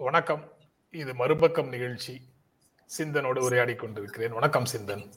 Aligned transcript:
வணக்கம். 0.00 0.52
இது 0.90 1.14
மறுபக்கம் 1.14 1.68
நிகழ்ச்சி. 1.68 2.20
சிந்தனோடு 2.98 3.38
உரையாடி 3.38 3.74
கொண்டிருக்கிறேன். 3.74 4.32
வணக்கம் 4.32 4.66
சிந்தன். 4.72 5.08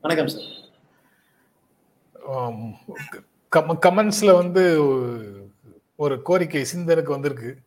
வணக்கம் 0.00 0.28
சார். 0.28 0.48
கமெண்ட்ஸ்ல 3.86 4.34
வந்து 4.34 4.64
ஒரு 5.96 6.22
கோரிக்கை 6.22 6.66
சிந்தனுக்கு 6.74 7.08
வந்திருக்கு. 7.08 7.58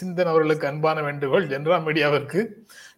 சிந்தன் 0.00 0.24
அவர்களுக்கு 0.24 0.66
அன்பான 0.66 1.02
வேண்டுகோள் 1.02 1.46
ஜென்ரா 1.46 1.78
மீடியாவிற்கு 1.86 2.46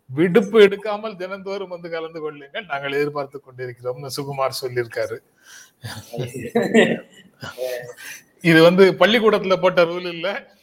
விடுப்பு 0.07 0.61
எடுக்காமல் 0.61 1.16
தினந்தோறும் 1.16 1.69
வந்து 1.69 1.91
கலந்து 1.91 2.21
கொள்ளுங்கள். 2.21 2.66
நாங்கள் 2.66 2.93
எதிர்பார்த்து 2.93 3.41
கொண்டிருக்கிறோம்னு 3.41 4.11
சுகுமார் 4.16 4.61
சொல்லியிருக்காரு. 4.63 5.19
இது 8.41 8.63
வந்து 8.63 8.93
பள்ளிக்கூடத்துல 8.93 9.61
போட்ட 9.61 9.85
ரூல் 9.85 10.09
இல்ல. 10.13 10.59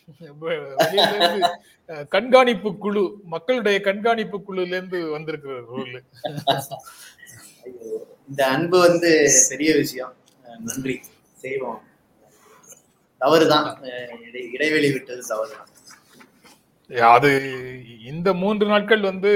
கண்காணிப்பு 2.10 2.78
குழு 2.78 3.04
மக்களுடைய 3.24 3.82
கண்காணிப்பு 3.82 4.38
குழுல 4.40 4.66
இருந்து 4.66 5.10
வந்திருக்கிற 5.10 5.56
ரூல் 5.60 6.02
இந்த 8.30 8.48
அன்பு 8.48 8.80
வந்து 8.80 9.32
பெரிய 9.50 9.76
விஷயம். 9.76 10.14
நன்றி. 10.66 10.96
செய்வோம். 11.34 11.82
தவறுதான். 13.22 13.84
இடைவெளி 14.52 14.92
விட்டது 14.92 15.22
தவறுதான். 15.28 15.68
அது 17.16 17.32
இந்த 18.04 18.34
மூன்று 18.34 18.66
நாட்கள் 18.68 19.02
வந்து 19.02 19.32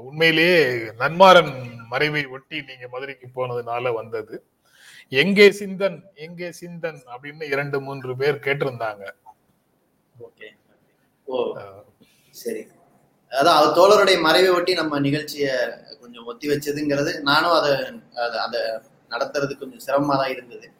உண்மையிலேயே 0.00 0.60
நன்மாறன் 0.98 1.52
மறைவை 1.88 2.26
ஒட்டி 2.26 2.62
நீங்க 2.62 2.88
மதுரைக்கு 2.88 3.26
போனதுனால 3.34 3.92
வந்தது. 3.94 4.34
எங்கே 5.08 5.50
சிந்தன் 5.50 6.02
எங்கே 6.14 6.52
சிந்தன் 6.60 7.00
அப்படின்னு 7.10 7.42
இரண்டு 7.42 7.80
மூன்று 7.80 8.16
பேர் 8.16 8.34
கேட்டிருந்தாங்க. 8.34 9.04
ஓகே. 10.20 10.48
ஓ 11.24 11.58
சரி. 12.30 12.66
அதான் 13.30 13.56
அவர் 13.58 13.76
தோழருடைய 13.76 14.20
மறைவை 14.20 14.50
ஒட்டி 14.50 14.74
நம்ம 14.74 15.00
நிகழ்ச்சியை 15.00 15.50
கொஞ்சம் 16.00 16.24
ஒத்தி 16.24 16.48
வச்சதுங்கிறது 16.48 17.20
நானும் 17.20 17.50
அதை 17.50 17.70
அதை- 18.14 18.42
அதை 18.46 18.60
நடத்துறது 19.10 19.58
கொஞ்சம் 19.58 19.86
சிரமமா 19.86 20.16
தான் 20.16 20.30
இருந்தது. 20.30 20.70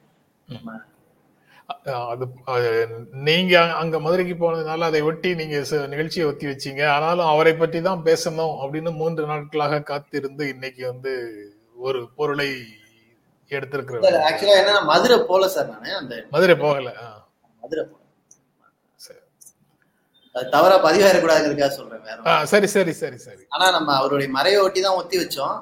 அது 1.84 2.28
நீங்க 3.12 3.74
அங்க 3.74 4.00
மதுரைக்கு 4.00 4.34
போனதுனால 4.34 4.78
அதை 4.78 5.00
ஒட்டி 5.00 5.34
நீங்க 5.34 5.86
நிகழ்ச்சியை 5.86 6.28
ஒத்தி 6.28 6.46
வச்சீங்க. 6.46 6.86
ஆனாலும் 6.86 7.26
அவரை 7.26 7.54
பற்றி 7.54 7.80
தான் 7.82 8.02
பேசணும் 8.02 8.54
அப்படின்னு 8.62 8.92
மூன்று 8.94 9.26
நாட்களாக 9.26 9.80
காத்திருந்து 9.82 10.48
இன்னைக்கு 10.48 10.86
வந்து 10.86 11.12
ஒரு 11.76 12.08
பொருளை 12.16 12.48
எடுத்திருக்கிறார் 13.50 14.18
ஆக்சுவலா 14.28 14.58
என்னன்னா 14.60 14.82
மதுரை 14.92 15.16
போல 15.30 15.48
சார் 15.54 15.70
நானு 15.74 15.90
அந்த 16.00 16.14
மதுரை 16.34 16.56
போகல 16.64 16.90
மதுரை. 17.62 17.82
அது 20.34 20.50
தவறா 20.54 20.76
பதிவாயிடக்கூடாதுங்கிறதுக்காக 20.84 21.72
சொல்றேன் 21.78 22.04
வேற 22.08 22.44
சரி 22.52 22.68
சரி 22.74 22.92
சரி 23.00 23.18
சரி. 23.26 23.42
ஆனா 23.54 23.66
நம்ம 23.76 23.90
அவருடைய 24.00 24.28
மறைவை 24.36 24.60
ஒட்டி 24.66 24.80
தான் 24.86 24.98
ஒத்தி 25.00 25.16
வச்சோம். 25.22 25.56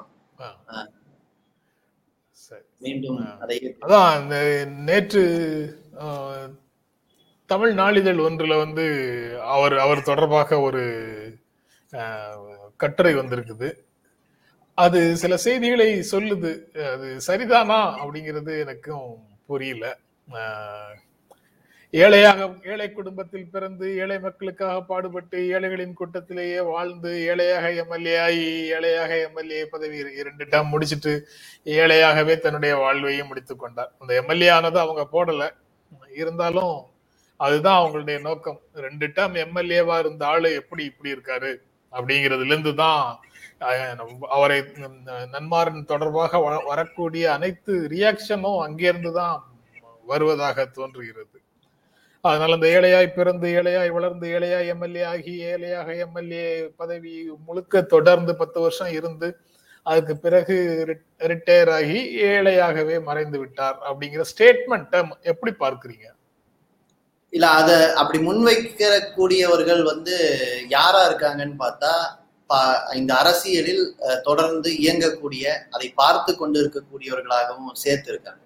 மீண்டும் 2.85 3.19
அதை 3.43 3.55
அதான் 3.85 4.09
இந்த 4.21 4.35
நேற்று 4.89 5.23
தமிழ் 7.49 7.73
நாளிதழ் 7.79 8.19
ஒன்றுல 8.27 8.53
வந்து 8.63 8.85
அவர் 9.53 9.75
அவர் 9.85 10.07
தொடர்பாக 10.09 10.59
ஒரு 10.67 10.83
கட்டுரை 12.83 13.13
வந்திருக்குது. 13.19 13.67
அது 14.77 14.99
சில 15.21 15.33
செய்திகளை 15.45 15.87
சொல்லுது. 16.11 16.51
அது 16.93 17.07
சரிதானா 17.27 17.79
அப்படிங்கிறது 18.01 18.53
எனக்கும் 18.63 19.07
புரியல. 19.49 19.85
ஏழையாக 21.93 22.47
ஏழை 22.71 22.87
குடும்பத்தில் 22.91 23.51
பிறந்து 23.51 23.87
ஏழை 24.03 24.17
மக்களுக்காக 24.25 24.81
பாடுபட்டு 24.89 25.37
ஏழைகளின் 25.55 25.95
கூட்டத்திலேயே 25.99 26.59
வாழ்ந்து 26.71 27.11
ஏழையாக 27.29 27.71
எம்எல்ஏ 27.83 28.15
ஆகி 28.25 28.47
ஏழையாக 28.75 29.11
எம்எல்ஏ 29.27 29.61
பதவி 29.73 29.97
இரண்டு 30.21 30.45
டேம் 30.45 30.71
முடிச்சிட்டு 30.73 31.13
ஏழையாகவே 31.77 32.35
தன்னுடைய 32.39 32.75
வாழ்வையும் 32.75 33.27
முடித்து 33.27 33.55
கொண்டார். 33.55 33.91
அந்த 33.99 34.13
எம்எல்ஏ 34.21 34.49
ஆனது 34.57 34.79
அவங்க 34.79 35.05
போடல. 35.15 35.45
இருந்தாலும் 36.21 36.75
அதுதான் 37.39 37.79
அவங்களுடைய 37.81 38.19
நோக்கம். 38.27 38.59
ரெண்டு 38.85 39.07
டேம் 39.07 39.35
எம்எல்ஏவா 39.45 39.97
இருந்த 39.99 40.25
ஆளு 40.33 40.51
எப்படி 40.61 40.83
இப்படி 40.91 41.13
இருக்காரு 41.15 41.53
அப்படிங்கிறதுல 41.93 42.53
இருந்து 42.53 42.75
தான் 42.83 43.03
அவரை 44.29 44.57
நன்மாறன் 45.31 45.85
தொடர்பாக 45.85 46.39
வ- 46.39 46.65
வரக்கூடிய 46.65 47.31
அனைத்து 47.31 47.73
ரியாக்ஷனும் 47.87 48.63
அங்கிருந்து 48.63 49.11
தான் 49.13 49.35
வருவதாக 50.05 50.65
தோன்றுகிறது. 50.75 51.37
அதனால 52.23 52.53
அந்த 52.53 52.67
ஏழையாய் 52.67 53.15
பிறந்து 53.15 53.47
ஏழையாய் 53.53 53.89
வளர்ந்து 53.89 54.27
ஏழையாய் 54.29 54.67
எம்எல்ஏ 54.67 55.03
ஆகி 55.05 55.33
ஏழையாக 55.43 55.93
எம்எல்ஏ 55.97 56.45
பதவி 56.75 57.13
முழுக்க 57.47 57.81
தொடர்ந்து 57.87 58.35
பத்து 58.35 58.59
வருஷம் 58.59 58.93
இருந்து 58.93 59.27
அதுக்கு 59.85 60.17
பிறகு 60.17 60.55
ரிட்டையர் 61.23 61.69
ஆகி 61.69 61.99
ஏழையாகவே 62.27 63.03
மறைந்து 63.03 63.39
விட்டார் 63.39 63.77
அப்படிங்கிற 63.85 64.23
ஸ்டேட்மெண்ட்டை 64.31 64.99
எப்படி 65.23 65.51
பார்க்குறீங்க? 65.59 66.07
இல்ல 67.33 67.47
அத 67.51 67.71
அப்படி 67.95 68.19
முன்வைக்கிற 68.19 68.91
கூடியவர்கள் 69.15 69.83
வந்து 69.83 70.15
யாரா 70.69 71.01
இருக்காங்கன்னு 71.09 71.57
பார்த்தா 71.59 71.93
இந்த 72.95 73.11
அரசியலில் 73.13 73.83
தொடர்ந்து 74.23 74.69
இயங்கக்கூடிய 74.83 75.45
அதை 75.71 75.87
பார்த்து 75.95 76.31
கொண்டு 76.35 76.57
இருக்கக்கூடியவர்களாகவும் 76.61 77.79
சேர்த்து 77.83 78.11
இருக்காங்க 78.13 78.43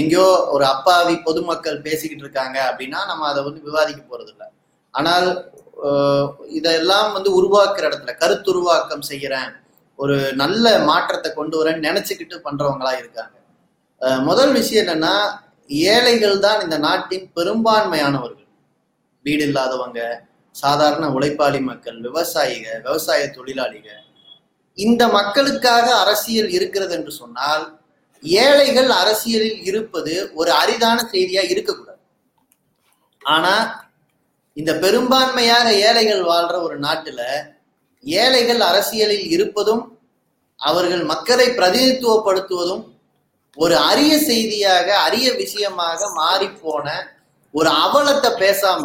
எங்கேயோ 0.00 0.26
ஒரு 0.46 0.64
அப்பாவி 0.64 1.14
பொதுமக்கள் 1.24 1.84
பேசிக்கிட்டு 1.86 2.24
இருக்காங்க 2.26 2.58
அப்படின்னா 2.70 3.00
நம்ம 3.06 3.26
அதை 3.28 3.40
வந்து 3.44 3.60
விவாதிக்க 3.60 4.02
போறது 4.02 4.30
இல்லை 4.34 4.46
ஆனால் 4.94 5.28
இதெல்லாம் 6.50 7.10
வந்து 7.12 7.30
உருவாக்குற 7.38 7.84
இடத்துல 7.88 8.14
கருத்துருவாக்கம் 8.22 9.08
செய்யறேன் 9.10 9.50
ஒரு 9.98 10.16
நல்ல 10.42 10.66
மாற்றத்தை 10.88 11.30
கொண்டு 11.32 11.56
வரேன்னு 11.58 11.86
நினைச்சுக்கிட்டு 11.88 12.36
பண்றவங்களா 12.46 12.92
இருக்காங்க. 12.98 13.36
முதல் 14.28 14.52
விஷயம் 14.58 14.82
என்னன்னா 14.84 15.14
ஏழைகள் 15.90 16.36
தான் 16.46 16.62
இந்த 16.64 16.76
நாட்டின் 16.78 17.26
பெரும்பான்மையானவர்கள். 17.36 18.48
வீடு 19.26 19.44
இல்லாதவங்க 19.48 20.00
சாதாரண 20.54 21.04
உழைப்பாளி 21.08 21.60
மக்கள் 21.60 21.98
விவசாயிக 22.00 22.66
விவசாய 22.84 23.22
தொழிலாளிக 23.26 23.88
இந்த 24.78 25.02
மக்களுக்காக 25.08 25.86
அரசியல் 25.98 26.50
இருக்கிறது 26.50 26.94
என்று 26.94 27.12
சொன்னால் 27.12 27.64
ஏழைகள் 28.22 28.90
அரசியலில் 28.92 29.60
இருப்பது 29.62 30.14
ஒரு 30.34 30.50
அரிதான 30.52 30.98
செய்தியா 31.12 31.42
இருக்கக்கூடாது. 31.42 32.00
ஆனா 33.22 33.54
இந்த 34.56 34.72
பெரும்பான்மையாக 34.74 35.68
ஏழைகள் 35.78 36.22
வாழ்ற 36.22 36.54
ஒரு 36.62 36.76
நாட்டுல 36.78 37.20
ஏழைகள் 38.04 38.60
அரசியலில் 38.60 39.26
இருப்பதும் 39.30 39.82
அவர்கள் 40.60 41.04
மக்களை 41.04 41.46
பிரதிநிதித்துவப்படுத்துவதும் 41.48 42.84
ஒரு 43.56 43.76
அரிய 43.76 44.18
செய்தியாக 44.18 44.88
அரிய 44.98 45.32
விஷயமாக 45.34 46.10
மாறிப்போன 46.16 46.86
ஒரு 47.54 47.70
அவலத்தை 47.70 48.30
பேசாம 48.38 48.84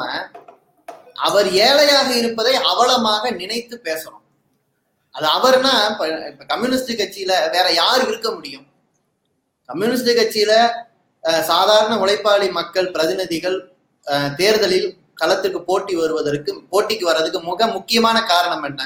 அவர் 1.16 1.48
ஏழையாக 1.62 2.10
இருப்பதை 2.16 2.54
அவலமாக 2.72 3.24
நினைத்து 3.36 3.76
பேசணும். 3.86 4.22
அது 5.16 5.28
அவர்னா 5.36 5.74
இப்ப 5.90 6.04
இப்ப 6.32 6.46
கம்யூனிஸ்ட் 6.46 6.92
கட்சியில 6.96 7.34
வேற 7.54 7.68
யார் 7.76 8.02
இருக்க 8.08 8.28
முடியும்? 8.32 8.66
கம்யூனிஸ்ட் 9.70 10.12
கட்சியில 10.18 10.54
சாதாரண 11.48 11.94
உழைப்பாளி 12.02 12.48
மக்கள் 12.52 12.92
பிரதிநிதிகள் 12.92 13.58
அஹ், 14.08 14.32
தேர்தலில் 14.36 14.90
களத்துக்கு 15.18 15.60
போட்டி 15.64 15.94
வருவதற்கு 15.96 16.52
போட்டிக்கு 16.72 17.06
வர்றதுக்கு 17.06 17.40
மிக 17.44 17.68
முக்கியமான 17.74 18.18
காரணம் 18.28 18.66
என்ன? 18.66 18.82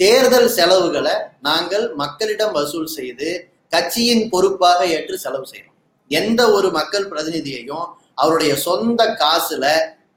தேர்தல் 0.00 0.50
செலவுகளை 0.50 1.14
நாங்கள் 1.40 1.84
மக்களிடம் 1.96 2.54
வசூல் 2.54 2.90
செய்து 2.92 3.28
கட்சியின் 3.72 4.24
பொறுப்பாக 4.30 4.80
ஏற்று 4.94 5.16
செலவு 5.18 5.46
செய்யணும் 5.50 5.76
எந்த 6.10 6.40
ஒரு 6.52 6.68
மக்கள் 6.72 7.10
பிரதிநிதியையும் 7.10 7.86
அவருடைய 8.14 8.52
சொந்த 8.64 9.02
காசுல 9.20 9.64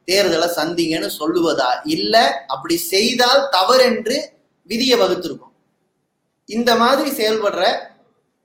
தேர்தலை 0.07 0.47
சந்திங்கன்னு 0.57 1.09
சொல்லுவதா? 1.19 1.69
இல்ல 1.87 2.15
அப்படி 2.47 2.77
செய்தால் 2.91 3.49
தவறென்று 3.49 4.17
விதியை 4.69 4.99
வகுத்திருக்கும். 4.99 5.53
இந்த 6.49 6.75
மாதிரி 6.75 7.09
செயல்படுற 7.11 7.63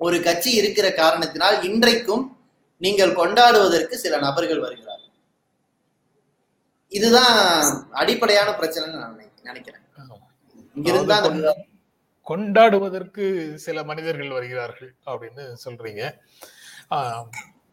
ஒரு 0.00 0.22
கட்சி 0.22 0.50
இருக்கிற 0.52 0.90
காரணத்தினால் 0.92 1.64
இன்றைக்கும் 1.64 2.24
நீங்கள் 2.80 3.12
கொண்டாடுவதற்கு 3.12 3.96
சில 3.98 4.18
நபர்கள் 4.18 4.58
வருகிறார்கள். 4.58 4.96
இதுதான் 6.92 7.34
அடிப்படையான 7.92 8.50
பிரச்சனைன்னு 8.50 9.00
நான் 9.00 9.18
நினைக்கிறேன். 9.42 9.84
இங்கிருந்து 10.76 11.52
கொண்டாடுவதற்கு 12.26 13.24
சில 13.56 13.84
மனிதர்கள் 13.84 14.28
வருகிறார்கள் 14.28 14.94
அப்படின்னு 15.06 15.44
சொல்றீங்க. 15.64 16.02
ஆஹ், 16.90 17.24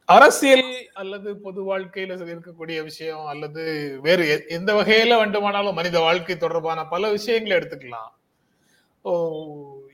அரசியல் 0.07 0.89
அல்லது 0.93 1.37
பொது 1.37 1.77
வாழ்க்கையில 1.77 2.15
இருக்கக்கூடிய 2.33 2.83
விஷயம் 2.83 3.25
அல்லது 3.25 3.97
வேறு 4.01 4.45
எந்த 4.47 4.73
வகையில 4.73 5.17
வேண்டுமானாலும் 5.17 5.75
மனித 5.75 5.99
வாழ்க்கை 5.99 6.37
தொடர்பான 6.37 6.85
பல 6.85 7.09
விஷயங்களை 7.09 7.57
எடுத்துக்கலாம். 7.57 8.11
ஓ 9.01 9.11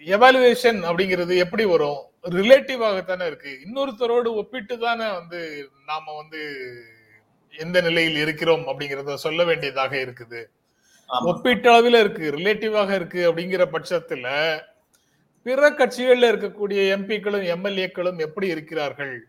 எவாலுவேஷன் 0.06 0.80
அப்படிங்கிறது 0.90 1.38
எப்படி 1.38 1.66
வரும்? 1.66 1.98
ரிலேட்டிவாகத்தானே 2.24 3.26
இருக்கு. 3.26 3.60
இன்னொருத்தரோடு 3.66 4.30
ஒப்பிட்டு 4.36 4.78
தானே 4.78 5.12
வந்து 5.12 5.70
நாம 5.86 6.16
வந்து 6.16 6.42
எந்த 7.52 7.82
நிலையில் 7.82 8.16
இருக்கிறோம் 8.16 8.68
அப்படிங்கறத 8.68 9.14
சொல்ல 9.14 9.44
வேண்டியதாக 9.44 9.96
இருக்குது. 9.96 10.46
ஒப்பீட்டளவில் 11.10 12.00
இருக்கு 12.00 12.32
ரிலேட்டிவாக 12.32 12.92
இருக்கு 12.92 13.34
அப்படிங்கிற 13.34 13.66
பட்சத்துல 13.72 14.60
பிற 15.44 15.70
கட்சிகள்ல 15.70 16.32
இருக்கக்கூடிய 16.34 16.82
எம்பிக்களும் 16.98 17.48
எம்எல்ஏக்களும் 17.56 18.20
எப்படி 18.20 18.48
இருக்கிறார்கள்? 18.48 19.28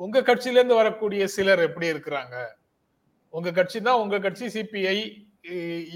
உங்க 0.00 0.18
கட்சியில 0.28 0.58
இருந்து 0.60 0.80
வரக்கூடிய 0.80 1.22
சிலர் 1.36 1.62
எப்படி 1.68 1.86
இருக்கிறாங்க? 1.92 2.36
உங்க 3.34 3.48
கட்சி 3.58 3.78
தான் 3.86 4.00
உங்க 4.02 4.16
கட்சி 4.26 4.46
சிபிஐ 4.56 4.98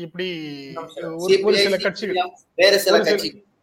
இப்படி 0.05 0.27
ஒரு 1.25 1.35
ஒரு 1.49 1.57
சில 1.67 1.77
கட்சிகள். 1.85 2.19
வேறு 2.61 2.79
சில 2.85 2.97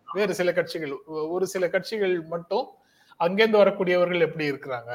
வேறு 0.08 0.34
சில 0.40 0.52
கட்சிகள். 0.60 0.94
ஒரு 1.36 1.46
சில 1.54 1.66
கட்சிகள் 1.76 2.16
மட்டும் 2.34 2.66
அங்கேருந்து 3.20 3.62
வரக்கூடியவர்கள் 3.64 4.26
எப்படி 4.28 4.46
இருக்கிறாங்க? 4.52 4.92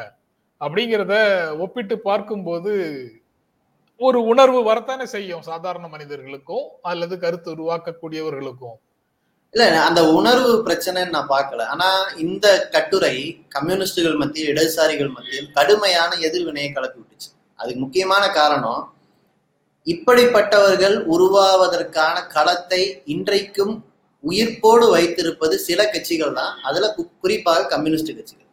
அப்படிங்கிறத 0.60 1.14
ஒப்பிட்டு 1.64 1.96
பார்க்கும்போது 2.08 2.72
ஒரு 4.00 4.18
உணர்வு 4.32 4.60
வரத்தானே 4.70 5.06
செய்யும் 5.14 5.46
சாதாரண 5.50 5.86
மனிதர்களுக்கும் 5.94 6.66
அல்லது 6.90 7.14
கருத்து 7.24 7.48
உருவாக்கக்கூடியவர்களுக்கும். 7.54 8.78
இல்ல 9.54 9.82
அந்த 9.82 10.12
உணர்வு 10.12 10.62
பிரச்சனைன்னு 10.66 11.08
நான் 11.08 11.28
பார்க்கல. 11.28 11.62
ஆனா 11.62 12.02
இந்த 12.02 12.68
கட்டுரை 12.68 13.44
கம்யூனிஸ்டுகள் 13.48 14.14
மத்தியில் 14.14 14.54
இடதுசாரிகள் 14.54 15.12
மத்தியில் 15.12 15.52
கடுமையான 15.52 16.16
எதிர்வினையை 16.16 16.72
கலப்பி 16.72 17.00
விட்டுச்சு. 17.00 17.32
அதுக்கு 17.54 17.80
முக்கியமான 17.80 18.28
காரணம் 18.28 18.94
இப்படிப்பட்டவர்கள் 19.84 21.04
உருவாவதற்கான 21.04 22.26
களத்தை 22.26 23.02
இன்றைக்கும் 23.04 23.84
உயிர்ப்போடு 24.28 24.90
வைத்திருப்பது 24.90 25.58
சில 25.58 25.88
கட்சிகள் 25.88 26.32
தான். 26.32 26.58
அதுல 26.62 26.94
கு- 26.96 27.10
குறிப்பாக 27.20 27.64
கம்யூனிஸ்ட் 27.64 28.14
கட்சிகள். 28.16 28.46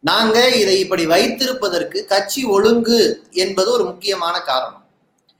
நாங்க 0.00 0.48
இதை 0.48 0.78
இப்படி 0.78 1.06
வைத்திருப்பதற்கு 1.06 2.04
கட்சி 2.04 2.44
ஒழுங்கு 2.44 3.22
என்பது 3.30 3.70
ஒரு 3.70 3.84
முக்கியமான 3.84 4.40
காரணம். 4.40 4.84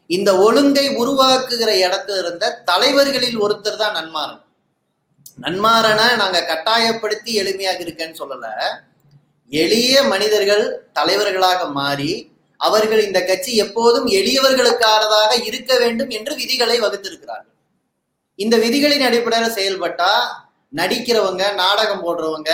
இந்த 0.07 0.37
ஒழுங்கை 0.37 0.89
உருவாக்குகிற 0.89 1.71
இடத்துல 1.71 2.19
இருந்த 2.19 2.63
தலைவர்களில் 2.65 3.43
ஒருத்தர் 3.43 3.77
தான் 3.77 3.93
நன்மாறன். 3.93 4.44
நன்மாறனை 5.39 6.07
நாங்க 6.23 6.39
கட்டாயப்படுத்தி 6.51 7.31
எளிமையாக 7.43 7.81
இருக்கேன்னு 7.85 8.21
சொல்லல. 8.23 8.47
எளிய 9.53 9.95
மனிதர்கள் 10.13 10.65
தலைவர்களாக 10.99 11.61
மாறி 11.79 12.13
அவர்கள் 12.61 13.03
இந்த 13.07 13.21
கட்சி 13.31 13.53
எப்போதும் 13.65 14.07
எளியவர்களுக்கானதாக 14.19 15.33
இருக்க 15.49 15.73
வேண்டும் 15.83 16.13
என்று 16.19 16.33
விதிகளை 16.41 16.77
வகுத்திருக்கிறார்கள். 16.85 17.53
இந்த 18.39 18.55
விதிகளின் 18.65 19.07
அடிப்படையில் 19.09 19.57
செயல்பட்டா 19.59 20.13
நடிக்கிறவங்க 20.73 21.43
நாடகம் 21.63 22.03
போடுறவங்க 22.05 22.53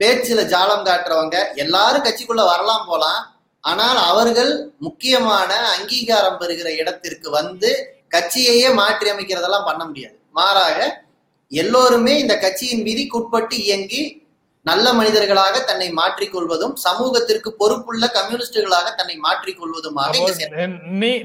பேச்சுல 0.00 0.42
ஜாலம் 0.52 0.86
காட்டுறவங்க 0.88 1.36
எல்லாரும் 1.64 2.06
கட்சிக்குள்ள 2.06 2.42
வரலாம் 2.52 2.86
போலாம். 2.90 3.20
ஆனால் 3.64 3.98
அவர்கள் 4.10 4.52
முக்கியமான 4.86 5.50
அங்கீகாரம் 5.74 6.38
பெறுகிற 6.40 6.68
இடத்திற்கு 6.80 7.28
வந்து 7.38 7.70
கட்சியையே 8.14 8.68
மாற்றி 8.80 9.08
அமைக்கிறதெல்லாம் 9.12 9.68
பண்ண 9.70 9.82
முடியாது. 9.88 10.16
மாறாக 10.38 10.78
எல்லோருமே 11.52 12.18
இந்த 12.18 12.38
கட்சியின் 12.38 12.82
விதிக்குட்பட்டு 12.82 13.52
இயங்கி 13.52 14.22
நல்ல 14.66 14.92
மனிதர்களாக 14.92 15.64
தன்னை 15.64 15.92
மாற்றிக்கொள்வதும் 15.92 16.74
சமூகத்திற்கு 16.74 17.54
பொறுப்புள்ள 17.56 18.06
கம்யூனிஸ்டுகளாக 18.06 18.94
தன்னை 18.94 19.16
மாற்றிக்கொள்வதுமாக 19.16 20.12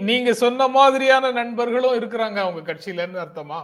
நீங்க 0.04 0.34
சொன்ன 0.34 0.68
மாதிரியான 0.68 1.32
நண்பர்களும் 1.32 1.96
இருக்கிறாங்க 1.96 2.38
அவங்க 2.38 2.74
கட்சியில 2.74 3.02
இருந்து 3.02 3.20
அர்த்தமா? 3.20 3.60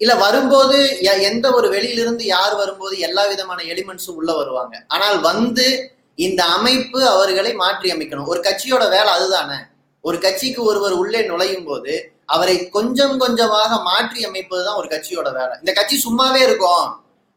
இல்ல 0.00 0.14
வரும்போது 0.14 1.00
எந்த 1.20 1.52
ஒரு 1.52 1.68
வெளியிலிருந்து 1.68 2.24
யார் 2.24 2.54
வரும்போது 2.54 2.98
எல்லா 2.98 3.26
விதமான 3.26 3.62
எலிமெண்ட்ஸும் 3.62 4.14
உள்ள 4.14 4.32
வருவாங்க. 4.32 4.84
ஆனால் 4.88 5.20
வந்து 5.20 5.94
இந்த 6.14 6.44
அமைப்பு 6.44 7.08
அவர்களை 7.08 7.54
மாற்றி 7.54 7.92
அமைக்கணும் 7.92 8.26
ஒரு 8.26 8.40
கட்சியோட 8.40 8.90
வேலை 8.90 9.12
அதுதானே. 9.12 9.58
ஒரு 10.04 10.18
கட்சிக்கு 10.18 10.60
ஒருவர் 10.62 10.92
உள்ளே 10.92 11.20
நுழையும் 11.30 11.64
போது 11.64 11.94
அவரை 12.34 12.68
கொஞ்சம் 12.76 13.18
கொஞ்சமாக 13.18 13.82
மாற்றி 13.82 14.20
அமைப்பதுதான் 14.28 14.78
ஒரு 14.80 14.88
கட்சியோட 14.92 15.28
வேலை. 15.38 15.54
இந்த 15.62 15.72
கட்சி 15.72 15.96
சும்மாவே 16.06 16.40
இருக்கும். 16.48 16.86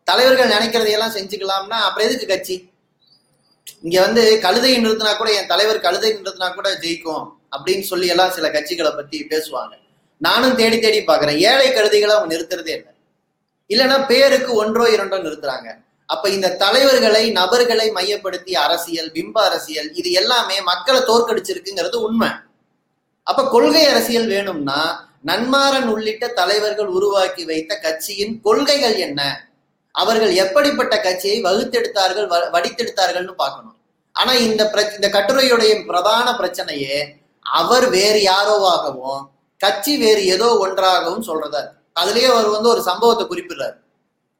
தலைவர்கள் 0.04 0.54
நினைக்கிறதையெல்லாம் 0.56 1.16
செஞ்சுக்கலாம்னா 1.18 1.80
அப்புறம் 1.88 2.08
எதுக்கு 2.10 2.28
கட்சி? 2.28 2.56
இங்க 3.82 3.98
வந்து 4.06 4.24
கழுதை 4.46 4.72
நிறுத்தினா 4.86 5.12
கூட 5.18 5.30
என் 5.40 5.52
தலைவர் 5.52 5.86
கழுதை 5.88 6.10
நிறுத்தினா 6.14 6.48
கூட 6.54 6.70
ஜெயிக்கும் 6.84 7.26
அப்படின்னு 7.56 7.86
சொல்லி 7.92 8.08
எல்லாம் 8.08 8.34
சில 8.38 8.48
கட்சிகளை 8.50 8.92
பத்தி 8.96 9.20
பேசுவாங்க. 9.34 9.74
நானும் 10.18 10.56
தேடி 10.56 10.80
தேடி 10.80 11.00
பாக்குறேன் 11.00 11.38
ஏழை 11.50 11.68
கழுதைகளை 11.72 12.14
அவங்க 12.16 12.32
நிறுத்துறதே 12.36 12.74
இல்லை. 12.78 12.92
இல்லைன்னா 13.70 13.98
பேருக்கு 14.08 14.52
ஒன்றோ 14.54 14.86
இரண்டோ 14.96 15.18
நிறுத்துறாங்க. 15.26 15.70
அப்ப 16.06 16.30
இந்த 16.30 16.56
தலைவர்களை 16.64 17.24
நபர்களை 17.32 17.92
மையப்படுத்தி 17.92 18.54
அரசியல் 18.66 19.12
பிம்ப 19.12 19.38
அரசியல் 19.40 19.90
இது 19.94 20.12
எல்லாமே 20.12 20.62
மக்களை 20.62 21.02
தோற்கடிச்சிருக்குங்கிறது 21.02 21.98
உண்மை. 22.08 22.30
அப்ப 23.30 23.50
கொள்கை 23.50 23.86
அரசியல் 23.86 24.28
வேணும்னா 24.28 25.10
நன்மாறன் 25.26 25.86
உள்ளிட்ட 25.86 26.28
தலைவர்கள் 26.28 26.86
உருவாக்கி 26.86 27.46
வைத்த 27.46 27.80
கட்சியின் 27.80 28.42
கொள்கைகள் 28.42 28.96
என்ன? 28.96 29.50
அவர்கள் 29.92 30.36
எப்படிப்பட்ட 30.36 31.00
கட்சியை 31.00 31.42
வகுத்தெடுத்தார்கள் 31.42 32.28
வ- 32.28 32.50
வடித்தெடுத்தார்கள்னு 32.54 33.32
பார்க்கணும். 33.32 33.78
ஆனா 34.12 34.34
இந்த 34.34 34.92
இந்த 34.96 35.10
கட்டுரையுடைய 35.10 35.86
பிரதான 35.86 36.32
பிரச்சனையே 36.32 37.06
அவர் 37.40 37.90
வேறு 37.90 38.32
யாரோவாகவும் 38.32 39.30
கட்சி 39.58 39.98
வேறு 39.98 40.26
ஏதோ 40.26 40.58
ஒன்றாகவும் 40.58 41.24
சொல்றதா? 41.24 41.68
அதுலயே 42.00 42.26
அவர் 42.26 42.48
வந்து 42.48 42.70
ஒரு 42.70 42.82
சம்பவத்தை 42.82 43.26
குறிப்பிடுறாரு. 43.28 43.76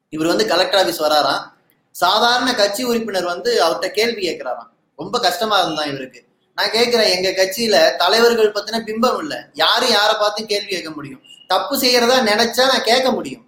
இவர் 0.08 0.26
வந்து 0.26 0.46
கலெக்டர் 0.46 0.80
ஆபீஸ் 0.80 1.02
வராராம். 1.02 1.42
சாதாரண 1.90 2.54
கட்சி 2.54 2.84
உறுப்பினர் 2.84 3.24
வந்து 3.24 3.64
அவர்கிட்ட 3.64 3.88
கேள்வி 3.88 4.28
கேட்கிறாராம். 4.28 4.68
ரொம்ப 4.96 5.20
கஷ்டமா 5.20 5.58
இருந்தான் 5.58 5.88
இவருக்கு. 5.88 6.28
நான் 6.60 6.70
கேட்கிறேன் 6.70 7.12
எங்க 7.16 7.28
கட்சியில 7.30 7.96
தலைவர்கள் 7.96 8.52
பத்தின 8.52 8.78
பிம்பம் 8.86 9.18
இல்லை. 9.18 9.38
யாரும் 9.52 9.90
யாரை 9.90 10.14
பார்த்து 10.18 10.46
கேள்வி 10.46 10.68
கேட்க 10.68 10.90
முடியும்? 10.90 11.22
தப்பு 11.46 11.78
செய்யறதா 11.78 12.16
நினைச்சா 12.30 12.64
நான் 12.72 12.82
கேட்க 12.82 13.10
முடியும். 13.10 13.44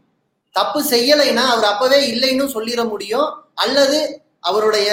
தப்பு 0.50 0.84
செய்யலைன்னா 0.84 1.44
அவர் 1.46 1.64
அப்பவே 1.64 2.12
இல்லைன்னு 2.12 2.46
சொல்லிட 2.54 2.88
முடியும். 2.88 3.44
அல்லது 3.54 4.20
அவருடைய 4.40 4.90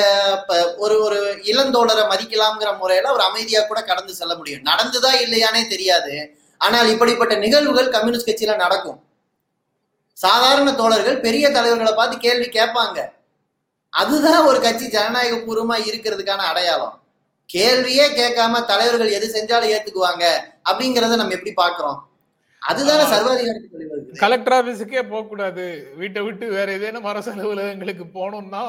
ஒரு 0.77 1.03
ஒரு 1.03 1.39
இளந்தோழரை 1.43 2.03
மதிக்கலாம்ங்கிற 2.11 2.77
முறையில 2.77 3.07
அவர் 3.07 3.21
அமைதியா 3.21 3.61
கூட 3.61 3.81
கடந்து 3.81 4.13
செல்ல 4.13 4.35
முடியும். 4.35 4.61
நடந்துதா 4.61 5.11
இல்லையானே 5.23 5.67
தெரியாது. 5.67 6.37
ஆனால் 6.57 6.87
இப்படிப்பட்ட 6.87 7.35
நிகழ்வுகள் 7.35 7.89
கம்யூனிஸ்ட் 7.89 8.29
கட்சியில 8.29 8.55
நடக்கும். 8.55 9.03
சாதாரண 10.13 10.73
தோழர்கள் 10.73 11.19
பெரிய 11.19 11.51
தலைவர்களை 11.51 11.93
பார்த்து 11.93 12.17
கேள்வி 12.17 12.45
கேட்பாங்க. 12.45 12.99
அதுதான் 13.89 14.45
ஒரு 14.45 14.61
கட்சி 14.61 14.87
ஜனநாயக 14.87 15.35
பூர்வமா 15.35 15.77
இருக்கிறதுக்கான 15.89 16.41
அடையாளம். 16.51 16.98
கேள்வியே 17.49 18.05
கேட்காம 18.11 18.61
தலைவர்கள் 18.65 19.15
எது 19.17 19.27
செஞ்சாலும் 19.27 19.73
ஏத்துக்குவாங்க 19.75 20.25
அப்படிங்கறத 20.65 21.15
நம்ம 21.15 21.35
எப்படி 21.35 21.53
பாக்குறோம் 21.57 21.97
அதுதானே 22.61 23.03
வழிவகுக்குது 23.27 24.17
கலெக்டர் 24.21 24.55
ஆபீஸுக்கே 24.57 25.03
போக 25.09 25.21
கூடாது 25.23 25.65
வீட்டை 25.95 26.21
விட்டு 26.21 26.45
வேற 26.49 26.71
ஏதேனும் 26.71 27.05
அரசு 27.05 27.29
அலுவலகங்களுக்கு 27.33 28.05
போகணும்னா 28.17 28.63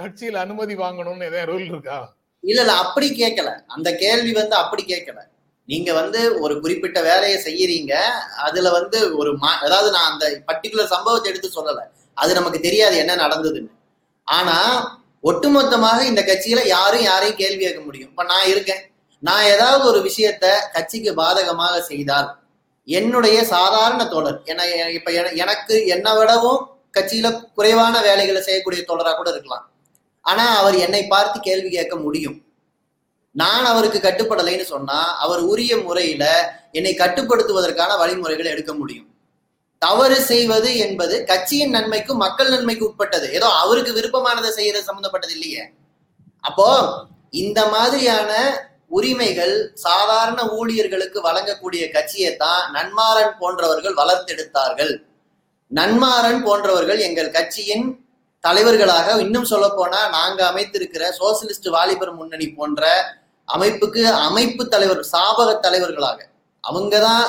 கட்சியில 0.00 0.42
அனுமதி 0.44 0.74
வாங்கணும்னு 0.74 1.28
ஏதாவது 1.30 1.50
ரூல் 1.52 1.66
இருக்கா? 1.66 1.98
இல்ல 2.44 2.60
இல்ல 2.60 2.72
அப்படி 2.74 3.06
கேட்கல. 3.12 3.50
அந்த 3.68 3.88
கேள்வி 3.94 4.32
வந்து 4.32 4.54
அப்படி 4.56 4.82
கேட்கல. 4.82 5.20
நீங்க 5.68 5.90
வந்து 5.92 6.20
ஒரு 6.40 6.54
குறிப்பிட்ட 6.60 6.98
வேலையை 7.02 7.38
செய்யறீங்க. 7.44 7.92
அதுல 8.38 8.70
வந்து 8.70 8.98
ஒரு 9.16 9.30
அதாவது 9.62 9.90
நான் 9.90 10.10
அந்த 10.12 10.26
பர்டிகுலர் 10.48 10.92
சம்பவத்தை 10.94 11.30
எடுத்து 11.30 11.50
சொல்லல. 11.50 11.82
அது 12.16 12.32
நமக்கு 12.34 12.60
தெரியாது 12.60 12.96
என்ன 12.98 13.12
நடந்ததுன்னு. 13.16 13.72
ஆனா 14.28 14.56
ஒட்டுமொத்தமாக 15.28 16.00
இந்த 16.04 16.22
கட்சியில 16.22 16.66
யாரும் 16.66 17.00
யாரையும் 17.00 17.36
கேள்வி 17.36 17.64
கேட்க 17.64 17.80
முடியும். 17.80 18.10
இப்ப 18.10 18.24
நான் 18.24 18.46
இருக்கேன். 18.46 18.90
நான் 19.18 19.44
ஏதாவது 19.44 19.84
ஒரு 19.90 20.10
விஷயத்த 20.10 20.46
கட்சிக்கு 20.72 21.12
பாதகமாக 21.22 21.80
செய்தால் 21.80 22.42
என்னுடைய 22.84 23.44
சாதாரண 23.44 24.08
தோழர் 24.08 24.40
என 24.44 24.64
இப்ப 24.90 25.12
எனக்கு 25.32 25.86
என்னை 25.86 26.16
விடவும் 26.16 26.70
கட்சியில 26.98 27.50
குறைவான 27.54 28.02
வேலைகளை 28.02 28.42
செய்யக்கூடிய 28.42 28.84
தோழரா 28.88 29.16
கூட 29.16 29.30
இருக்கலாம். 29.30 29.70
ஆனா 30.20 30.56
அவர் 30.60 30.74
என்னை 30.74 31.06
பார்த்து 31.06 31.40
கேள்வி 31.40 31.70
கேட்க 31.70 31.96
முடியும். 31.96 32.44
நான் 33.30 33.64
அவருக்கு 33.64 33.98
கட்டுப்படலைன்னு 33.98 34.62
சொன்னா 34.62 35.18
அவர் 35.18 35.40
உரிய 35.40 35.76
முறையில 35.76 36.24
என்னை 36.72 36.94
கட்டுப்படுத்துவதற்கான 36.94 37.96
வழிமுறைகளை 37.98 38.52
எடுக்க 38.52 38.74
முடியும். 38.74 39.13
தவறு 39.84 40.18
செய்வது 40.30 40.70
என்பது 40.84 41.14
கட்சியின் 41.30 41.74
நன்மைக்கும் 41.76 42.22
மக்கள் 42.24 42.52
நன்மைக்கு 42.54 42.84
உட்பட்டது. 42.90 43.26
ஏதோ 43.38 43.48
அவருக்கு 43.62 43.92
விருப்பமானதை 43.98 44.50
செய்யறது 44.58 44.88
சம்பந்தப்பட்டது 44.88 45.34
இல்லையே. 45.36 45.64
அப்போ 46.48 46.68
இந்த 47.42 47.60
மாதிரியான 47.74 48.30
உரிமைகள் 48.98 49.54
சாதாரண 49.86 50.40
ஊழியர்களுக்கு 50.58 51.18
வழங்கக்கூடிய 51.26 51.82
கட்சியை 51.94 52.30
தான் 52.42 52.62
நன்மாறன் 52.76 53.34
போன்றவர்கள் 53.40 53.96
வளர்த்தெடுத்தார்கள். 54.00 54.92
நன்மாறன் 55.70 56.40
போன்றவர்கள் 56.46 57.00
எங்கள் 57.06 57.34
கட்சியின் 57.36 57.86
தலைவர்களாக 58.44 59.16
இன்னும் 59.24 59.50
சொல்ல 59.52 59.66
போனா 59.76 60.00
நாங்க 60.16 60.40
அமைத்திருக்கிற 60.50 61.04
சோசியலிஸ்ட் 61.20 61.68
வாலிபர் 61.76 62.12
முன்னணி 62.18 62.46
போன்ற 62.58 62.82
அமைப்புக்கு 63.48 64.02
அமைப்பு 64.28 64.62
தலைவர் 64.74 65.02
சாபக 65.12 65.50
தலைவர்களாக. 65.66 66.20
அவங்கதான் 66.64 67.24
தான் 67.24 67.26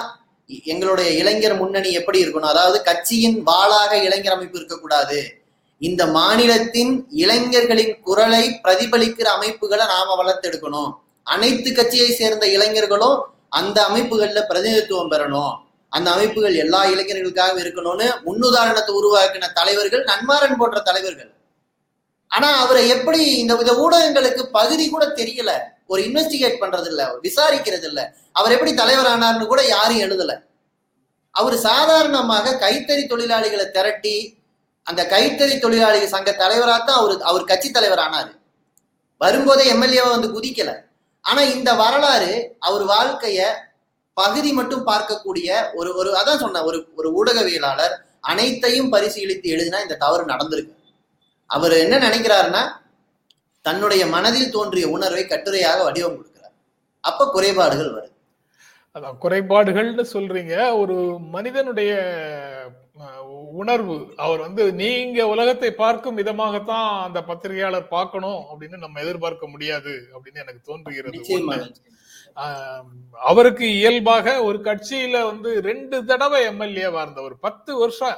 எங்களுடைய 0.48 1.12
இளைஞர் 1.12 1.58
முன்னணி 1.58 1.92
எப்படி 1.92 2.26
இருக்கணும்? 2.26 2.52
அதாவது 2.54 2.82
கட்சியின் 2.82 3.44
வாளாக 3.46 4.04
இளைஞர் 4.04 4.34
அமைப்பு 4.34 4.58
இருக்கக்கூடாது. 4.58 5.20
இந்த 5.78 6.06
மாநிலத்தின் 6.06 7.08
இளைஞர்களின் 7.12 8.00
குரலை 8.02 8.60
பிரதிபலிக்கிற 8.64 9.24
அமைப்புகளை 9.24 9.86
நாம 9.86 10.24
வளர்த்தெடுக்கணும் 10.24 10.92
அனைத்து 11.24 11.74
கட்சியை 11.74 12.12
சேர்ந்த 12.12 12.48
இளைஞர்களும் 12.48 13.18
அந்த 13.50 13.86
அமைப்புகள்ல 13.90 14.42
பிரதிநிதித்துவம் 14.50 15.12
பெறணும். 15.12 15.54
அந்த 15.90 16.12
அமைப்புகள் 16.12 16.56
எல்லா 16.56 16.86
இளைஞர்களுக்காகவும் 16.86 17.62
இருக்கணும்னு 17.64 18.08
முன்னுதாரணத்தை 18.26 18.92
உருவாக்கின 19.00 19.52
தலைவர்கள் 19.54 20.04
நன்மாறன் 20.04 20.58
போன்ற 20.58 20.80
தலைவர்கள். 20.80 21.32
ஆனா 22.28 22.50
அவரை 22.64 22.90
எப்படி 22.90 23.38
இந்த 23.38 23.56
வித 23.56 23.74
ஊடகங்களுக்கு 23.74 24.44
பகுதி 24.52 24.90
கூட 24.90 25.06
தெரியல. 25.06 25.52
ஒரு 25.90 26.02
இன்வெஸ்டிகேட் 26.08 26.62
பண்றது 26.62 26.90
இல்ல 26.92 27.04
விசாரிக்கிறது 27.28 27.88
இல்ல 27.90 28.02
அவர் 28.40 28.54
எப்படி 28.56 28.72
தலைவரானார்னு 28.82 29.46
கூட 29.52 29.62
யாரும் 29.76 30.02
எழுதல. 30.06 30.32
அவர் 31.36 31.58
சாதாரணமாக 31.68 32.56
கைத்தறி 32.64 33.04
தொழிலாளிகளை 33.12 33.66
திரட்டி 33.78 34.16
அந்த 34.88 35.02
கைத்தறி 35.14 35.56
தொழிலாளிகள் 35.60 36.14
சங்க 36.16 36.32
தலைவராக 36.42 36.80
தான் 36.88 37.00
அவர் 37.02 37.14
அவர் 37.30 37.50
கட்சி 37.52 37.70
தலைவர் 37.72 38.02
ஆனாரு 38.06 38.34
வரும்போதே 39.22 39.64
எம்எல்ஏவை 39.74 40.10
வந்து 40.16 40.30
குதிக்கல. 40.36 40.72
ஆனா 41.26 41.42
இந்த 41.56 41.70
வரலாறு 41.82 42.32
அவர் 42.68 42.84
வாழ்க்கைய 42.94 43.40
பகுதி 44.18 44.52
மட்டும் 44.54 44.88
பார்க்கக்கூடிய 44.90 45.48
ஒரு 45.74 45.90
ஒரு 46.00 46.10
அதான் 46.20 46.42
சொன்ன 46.44 46.64
ஒரு 46.70 46.78
ஒரு 46.96 47.10
ஊடகவியலாளர் 47.20 47.96
அனைத்தையும் 48.32 48.92
பரிசீலித்து 48.94 49.48
எழுதினா 49.56 49.80
இந்த 49.86 49.98
தவறு 50.04 50.24
நடந்திருக்கு. 50.32 50.74
அவர் 51.50 51.74
என்ன 51.84 51.96
நினைக்கிறாருன்னா 51.98 52.64
தன்னுடைய 53.68 54.04
மனதில் 54.16 54.54
தோன்றிய 54.56 54.88
உணர்வை 54.96 55.24
கட்டுரையாக 55.28 55.80
வடிவம் 55.88 56.18
கொடுக்கிறார். 56.18 56.56
அப்ப 57.10 57.30
குறைபாடுகள் 57.36 57.96
வருது 57.96 58.14
அதான் 58.96 59.18
குறைபாடுகள்னு 59.24 60.04
சொல்றீங்க. 60.14 60.54
ஒரு 60.82 60.96
மனிதனுடைய 61.36 61.94
உணர்வு. 63.62 63.96
அவர் 64.26 64.42
வந்து 64.46 64.64
நீங்க 64.82 65.20
உலகத்தை 65.32 65.70
பார்க்கும் 65.82 66.18
விதமாகத்தான் 66.20 66.90
அந்த 67.08 67.20
பத்திரிகையாளர் 67.30 67.94
பார்க்கணும் 67.96 68.40
அப்படின்னு 68.52 68.78
நம்ம 68.84 69.02
எதிர்பார்க்க 69.06 69.48
முடியாது 69.54 69.94
அப்படின்னு 70.14 70.44
எனக்கு 70.44 70.62
தோன்றுகிறது. 70.70 71.20
அவருக்கு 73.30 73.66
இயல்பாக 73.80 74.38
ஒரு 74.48 74.58
கட்சியில 74.68 75.16
வந்து 75.32 75.52
ரெண்டு 75.70 75.98
தடவை 76.12 76.42
எம்எல்ஏவா 76.52 77.02
இருந்தவர். 77.06 77.36
பத்து 77.48 77.72
வருஷம் 77.82 78.18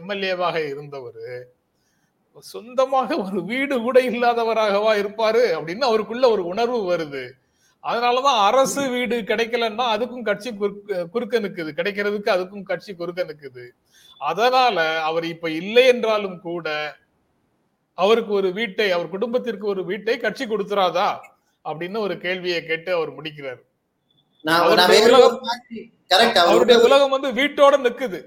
எம்எல்ஏவாக 0.00 0.56
இருந்தவர். 0.72 1.24
சொந்தமாக 2.52 3.16
ஒரு 3.24 3.40
வீடு 3.44 3.74
கூட 3.80 3.98
இல்லாதவராகவா 4.10 4.92
இருப்பாரு 5.02 5.42
அப்படின்னு 5.56 5.88
அவருக்குள்ள 5.88 6.24
ஒரு 6.30 6.44
உணர்வு 6.46 6.80
வருது. 6.92 7.24
அதனாலதான் 7.84 8.40
அரசு 8.46 8.82
வீடு 8.90 9.16
கிடைக்கலன்னா 9.30 9.84
அதுக்கும் 9.94 10.26
கட்சி 10.28 10.50
குறுக்க 11.14 11.40
நிக்குது. 11.40 11.70
கிடைக்கிறதுக்கு 11.78 12.30
அதுக்கும் 12.36 12.68
கட்சி 12.70 12.94
குறுக்க 12.94 13.24
நிக்குது. 13.24 13.64
அதனால 14.20 14.86
அவர் 15.00 15.26
இப்ப 15.34 15.50
இல்லை 15.50 15.84
என்றாலும் 15.86 16.38
கூட 16.40 16.68
அவருக்கு 17.98 18.32
ஒரு 18.32 18.48
வீட்டை 18.52 18.88
அவர் 18.96 19.14
குடும்பத்திற்கு 19.14 19.66
ஒரு 19.66 19.82
வீட்டை 19.84 20.16
கட்சி 20.16 20.44
கொடுத்துறாதா 20.46 21.08
அப்படின்னு 21.64 21.98
ஒரு 21.98 22.16
கேள்வியை 22.18 22.60
கேட்டு 22.64 22.90
அவர் 22.92 23.10
முடிக்கிறார். 23.12 23.60
அவருடைய 26.44 26.78
உலகம் 26.86 27.14
வந்து 27.16 27.30
வீட்டோட 27.40 27.76
நிக்குது. 27.86 28.20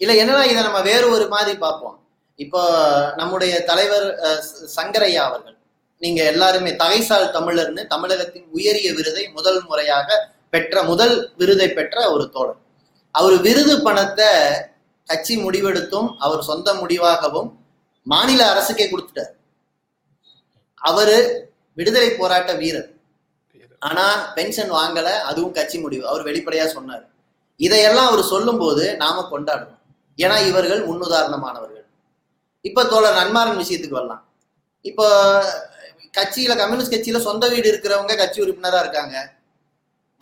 இல்ல 0.00 0.12
என்னன்னா 0.22 0.42
இதை 0.50 0.62
நம்ம 0.62 0.80
வேறு 0.82 1.06
ஒரு 1.10 1.26
மாதிரி 1.28 1.58
பார்ப்போம்? 1.58 1.96
இப்போ 2.38 2.62
நம்முடைய 3.16 3.64
தலைவர் 3.64 4.06
அஹ், 4.20 4.42
சங்கரையா 4.76 5.22
அவர்கள் 5.22 5.54
நீங்க 6.02 6.24
எல்லாருமே 6.24 6.70
தகைசால் 6.76 7.32
தமிழர்னு 7.32 7.86
தமிழகத்தின் 7.86 8.48
உயரிய 8.52 8.92
விருதை 8.92 9.28
முதல் 9.28 9.60
முறையாக 9.64 10.08
பெற்ற 10.50 10.82
முதல் 10.82 11.14
விருதை 11.36 11.68
பெற்ற 11.68 12.10
ஒரு 12.10 12.30
தோழர். 12.30 12.58
அவர் 13.14 13.36
விருது 13.40 13.82
பணத்தை 13.82 14.28
கட்சி 15.08 15.34
முடிவெடுத்தும் 15.36 16.08
அவர் 16.18 16.42
சொந்த 16.42 16.74
முடிவாகவும் 16.74 17.48
மாநில 18.06 18.40
அரசுக்கே 18.52 18.86
கொடுத்துட்டார். 18.88 19.32
அவரு 20.82 21.16
விடுதலை 21.78 22.10
போராட்ட 22.10 22.52
வீரர். 22.52 22.90
ஆனா 23.82 24.04
பென்ஷன் 24.34 24.70
வாங்கல 24.70 25.08
அதுவும் 25.22 25.52
கட்சி 25.52 25.78
முடிவு. 25.78 26.04
அவர் 26.06 26.22
வெளிப்படையா 26.24 26.66
சொன்னார். 26.66 27.04
இதையெல்லாம் 27.60 28.06
அவர் 28.06 28.22
சொல்லும் 28.24 28.58
போது 28.58 28.96
நாம 28.96 29.26
கொண்டாடணும். 29.30 29.80
ஏன்னா 30.18 30.36
இவர்கள் 30.46 30.82
முன்னுதாரணமானவர்கள். 30.86 31.85
இப்ப 32.68 32.84
தோழர் 32.92 33.18
நன்மாரன் 33.20 33.60
விஷயத்துக்கு 33.62 33.98
வரலாம். 33.98 34.22
இப்போ 34.90 35.06
கட்சியில 36.18 36.52
கம்யூனிஸ்ட் 36.60 36.94
கட்சியில 36.94 37.18
சொந்த 37.28 37.44
வீடு 37.52 37.66
இருக்கிறவங்க 37.72 38.14
கட்சி 38.20 38.38
உறுப்பினரா 38.44 38.78
இருக்காங்க. 38.84 39.16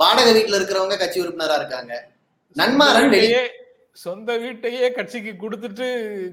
வாடகை 0.01 0.33
வீட்டுல 0.37 0.59
இருக்கிறவங்க 0.59 0.97
கட்சி 1.03 1.19
உறுப்பினரா 1.25 1.57
இருக்காங்க. 1.61 1.93
நன்மாரன் 2.57 3.15
சொந்த 4.05 4.31
வீட்டையே 4.43 4.87
கட்சிக்கு 4.97 5.33
கொடுத்துட்டு 5.43 5.87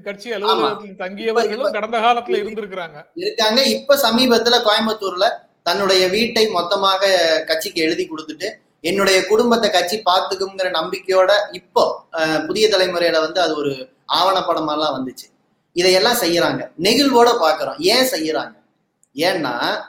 கட்சி 0.06 0.28
அலுவலகத்தில் 0.36 0.96
தங்கியவர்களும் 1.02 1.74
கடந்த 1.76 1.98
காலத்துல 2.04 2.40
இருந்திருக்கிறாங்க. 2.42 2.98
இருக்காங்க. 3.24 3.60
இப்ப 3.76 3.96
சமீபத்துல 4.06 4.58
கோயம்புத்தூர்ல 4.66 5.26
தன்னுடைய 5.68 6.02
வீட்டை 6.14 6.44
மொத்தமாக 6.56 7.12
கட்சிக்கு 7.50 7.80
எழுதி 7.86 8.04
கொடுத்துட்டு 8.06 8.48
என்னுடைய 8.90 9.18
குடும்பத்தை 9.30 9.68
கட்சி 9.76 9.96
பார்த்துக்குங்கிற 10.08 10.68
நம்பிக்கையோட 10.78 11.32
இப்போ 11.58 11.84
புதிய 12.48 12.64
தலைமுறையில 12.72 13.20
வந்து 13.26 13.40
அது 13.44 13.54
ஒரு 13.60 13.74
ஆவணப்படமெல்லாம் 14.18 14.96
வந்துச்சு. 14.96 15.26
இதையெல்லாம் 15.72 16.16
செய்யறாங்க. 16.16 16.70
நெகிழ்வோட 16.82 17.28
பாக்குறோம். 17.28 17.78
ஏன் 17.78 18.04
செய்யறாங்க? 18.04 18.54
ஏன்னா 19.14 19.82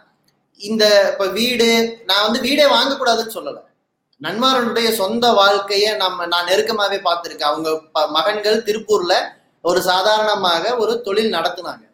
இந்த 0.57 1.09
இப்ப 1.11 1.27
வீடு 1.27 2.01
நான் 2.05 2.23
வந்து 2.23 2.39
வீடே 2.39 2.63
வாங்கக்கூடாதுன்னு 2.63 3.29
சொல்லல. 3.33 3.57
நன்மாரனுடைய 4.21 4.93
சொந்த 4.93 5.31
வாழ்க்கைய 5.31 5.95
நம்ம 5.95 6.25
நான் 6.25 6.45
நெருக்கமாவே 6.45 6.99
பார்த்திருக்கேன். 7.03 7.41
அவங்க 7.41 7.81
ப- 7.91 8.07
மகன்கள் 8.07 8.63
திருப்பூர்ல 8.63 9.13
ஒரு 9.61 9.81
சாதாரணமாக 9.81 10.75
ஒரு 10.75 11.01
தொழில் 11.01 11.31
நடத்துனாங்க. 11.31 11.91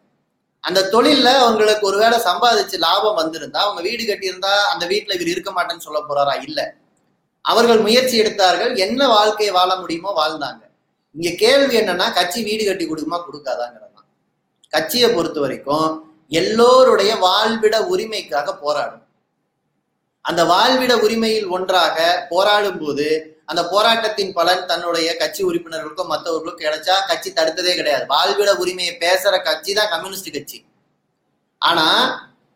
அந்த 0.60 0.88
தொழில்ல 0.92 1.24
அவங்களுக்கு 1.24 1.86
ஒருவேளை 1.86 2.18
சம்பாதிச்சு 2.18 2.78
லாபம் 2.78 3.16
வந்திருந்தா 3.16 3.56
அவங்க 3.56 3.80
வீடு 3.80 4.02
கட்டியிருந்தா 4.02 4.56
அந்த 4.56 4.86
வீட்டுல 4.86 5.14
இவர் 5.14 5.26
இருக்க 5.26 5.50
மாட்டேன்னு 5.50 5.78
சொல்ல 5.78 6.02
போறாரா? 6.08 6.42
இல்ல. 6.42 6.74
அவர்கள் 7.42 7.78
முயற்சி 7.78 8.16
எடுத்தார்கள். 8.16 8.76
என்ன 8.76 9.08
வாழ்க்கையை 9.08 9.54
வாழ 9.54 9.76
முடியுமோ 9.76 10.28
வாழ்ந்தாங்க. 10.28 10.69
இங்க 11.14 11.30
கேள்வி 11.42 11.74
என்னன்னா 11.80 12.06
கட்சி 12.18 12.40
வீடு 12.48 12.64
கட்டி 12.64 12.84
கொடுக்குமா 12.86 13.18
கொடுக்காதாங்கிறதான் 13.22 14.06
கட்சியை 14.74 15.08
பொறுத்த 15.14 15.38
வரைக்கும் 15.40 15.90
எல்லோருடைய 16.40 17.12
வாழ்விட 17.26 17.76
உரிமைக்காக 17.92 18.48
போராடும் 18.64 19.06
அந்த 20.24 20.42
வாழ்விட 20.44 20.92
உரிமையில் 21.04 21.50
ஒன்றாக 21.56 21.98
போராடும் 22.30 22.80
போது 22.82 23.06
அந்த 23.50 23.62
போராட்டத்தின் 23.72 24.32
பலன் 24.38 24.66
தன்னுடைய 24.70 25.08
கட்சி 25.20 25.42
உறுப்பினர்களுக்கும் 25.42 26.10
மற்றவர்களுக்கும் 26.12 26.66
கிடைச்சா 26.66 26.96
கட்சி 27.10 27.30
தடுத்ததே 27.30 27.72
கிடையாது. 27.76 28.04
வாழ்விட 28.14 28.50
உரிமையை 28.62 28.92
பேசுற 29.04 29.34
கட்சி 29.48 29.72
தான் 29.78 29.90
கம்யூனிஸ்ட் 29.94 30.34
கட்சி. 30.36 30.58
ஆனா 31.62 31.86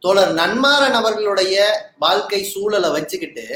தோழர் 0.03 0.33
நன்மாரன் 0.41 0.99
அவர்களுடைய 1.01 1.57
வாழ்க்கை 2.05 2.41
சூழலை 2.53 2.91
வச்சுக்கிட்டு 2.97 3.47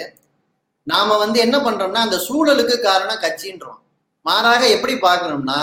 நாம 0.87 1.17
வந்து 1.19 1.39
என்ன 1.47 1.57
பண்றோம்னா 1.59 2.03
அந்த 2.07 2.19
சூழலுக்கு 2.29 2.77
காரணம் 2.89 3.23
கட்சின்றோம். 3.27 3.81
மாறாக 4.27 4.63
எப்படி 4.77 4.95
பார்க்கணும்னா 5.07 5.61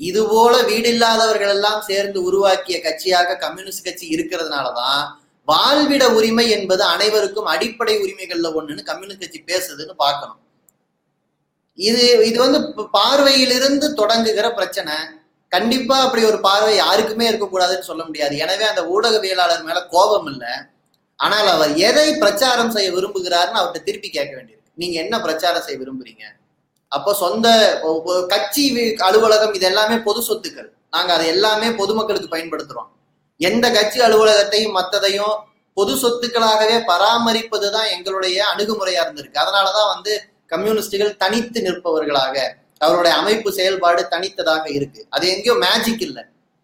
இது 0.00 0.20
போல 0.30 0.54
வீடு 0.70 0.88
இல்லாதவர்கள் 0.94 1.52
எல்லாம் 1.56 1.82
சேர்ந்து 1.88 2.18
உருவாக்கிய 2.28 2.76
கட்சியாக 2.86 3.36
கம்யூனிஸ்ட் 3.44 3.86
கட்சி 3.88 4.06
இருக்கிறதுனாலதான் 4.14 5.02
வாழ்விட 5.48 6.04
உரிமை 6.18 6.46
என்பது 6.56 6.82
அனைவருக்கும் 6.94 7.48
அடிப்படை 7.54 7.94
உரிமைகள்ல 8.04 8.50
ஒண்ணுன்னு 8.58 8.88
கம்யூனிஸ்ட் 8.90 9.24
கட்சி 9.24 9.40
பேசுதுன்னு 9.50 9.94
பார்க்கணும். 10.04 10.40
இது 11.78 12.02
இது 12.28 12.38
வந்து 12.44 12.58
பார்வையிலிருந்து 12.96 13.86
தொடங்குகிற 14.00 14.46
பிரச்சனை. 14.58 14.94
கண்டிப்பா 15.52 15.96
அப்படி 16.04 16.22
ஒரு 16.30 16.38
பார்வை 16.46 16.72
யாருக்குமே 16.76 17.24
இருக்கக்கூடாதுன்னு 17.30 17.88
சொல்ல 17.90 18.02
முடியாது. 18.06 18.34
எனவே 18.44 18.64
அந்த 18.70 18.82
ஊடகவியலாளர் 18.94 19.66
மேல 19.68 19.80
கோபம் 19.94 20.28
இல்லை. 20.32 20.54
ஆனால் 21.18 21.48
அவர் 21.56 21.72
எதை 21.88 22.08
பிரச்சாரம் 22.22 22.74
செய்ய 22.76 22.88
விரும்புகிறாருன்னு 22.96 23.60
அவர்கிட்ட 23.60 23.88
திருப்பி 23.88 24.08
கேட்க 24.16 24.32
வேண்டியிருக்கு. 24.36 24.72
நீங்க 24.82 24.96
என்ன 25.04 25.14
பிரச்சாரம் 25.26 25.66
செய்ய 25.66 25.78
விரும்புறீங்க? 25.82 26.24
அப்போ 26.92 27.10
சொந்த 27.22 27.48
கட்சி 28.32 28.64
அலுவலகம் 29.06 29.54
இது 29.58 29.66
எல்லாமே 29.70 29.96
பொது 30.08 30.20
சொத்துக்கள். 30.28 30.68
நாங்க 30.94 31.10
அதை 31.16 31.26
எல்லாமே 31.34 31.68
பொதுமக்களுக்கு 31.80 32.28
பயன்படுத்துறோம். 32.34 32.90
எந்த 33.40 33.66
கட்சி 33.76 33.98
அலுவலகத்தையும் 34.06 34.76
மத்ததையும் 34.78 35.34
பொது 35.78 35.92
சொத்துக்களாகவே 36.02 36.76
பராமரிப்பது 36.90 37.68
தான் 37.76 37.88
எங்களுடைய 37.94 38.36
அணுகுமுறையா 38.50 39.00
இருந்திருக்கு. 39.04 39.42
அதனாலதான் 39.44 39.88
வந்து 39.94 40.12
கம்யூனிஸ்டுகள் 40.52 41.18
தனித்து 41.22 41.60
நிற்பவர்களாக 41.66 42.36
அவருடைய 42.84 43.14
அமைப்பு 43.20 43.50
செயல்பாடு 43.58 44.02
தனித்ததாக 44.14 44.64
இருக்கு. 44.78 45.00
அது 45.14 45.24
எங்கேயோ 45.34 45.56
மேஜிக் 45.64 46.04
இல்லை. 46.06 46.22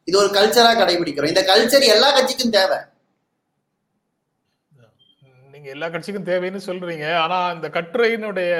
இது 0.08 0.16
ஒரு 0.22 0.30
கல்ச்சரா 0.36 0.70
கடைபிடிக்கிறோம். 0.80 1.32
இந்த 1.32 1.42
கல்ச்சர் 1.50 1.92
எல்லா 1.94 2.08
கட்சிக்கும் 2.18 2.54
தேவை. 2.58 2.78
நீங்க 5.54 5.68
எல்லா 5.74 5.88
கட்சிக்கும் 5.94 6.28
தேவைன்னு 6.30 6.60
சொல்றீங்க. 6.68 7.06
ஆனா 7.24 7.38
இந்த 7.56 7.68
கட்டுரையினுடைய 7.76 8.52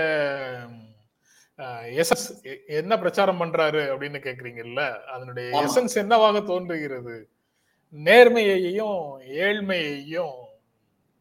எசன்ஸ் 1.64 2.44
என்ன 2.66 2.98
பிரச்சாரம் 2.98 3.40
பண்றாரு 3.40 3.82
அப்படின்னு 3.92 4.18
கேக்குறீங்கல்ல 4.18 5.02
அதனுடைய. 5.02 5.62
எசன்ஸ் 5.62 5.94
என்னவாக 5.94 6.40
தோன்றுகிறது? 6.40 7.28
நேர்மையையும் 8.04 9.20
ஏழ்மையையும் 9.28 10.38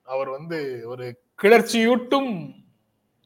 அவர் 0.03 0.29
வந்து 0.29 0.81
ஒரு 0.85 1.19
கிளர்ச்சியூட்டும் 1.41 2.55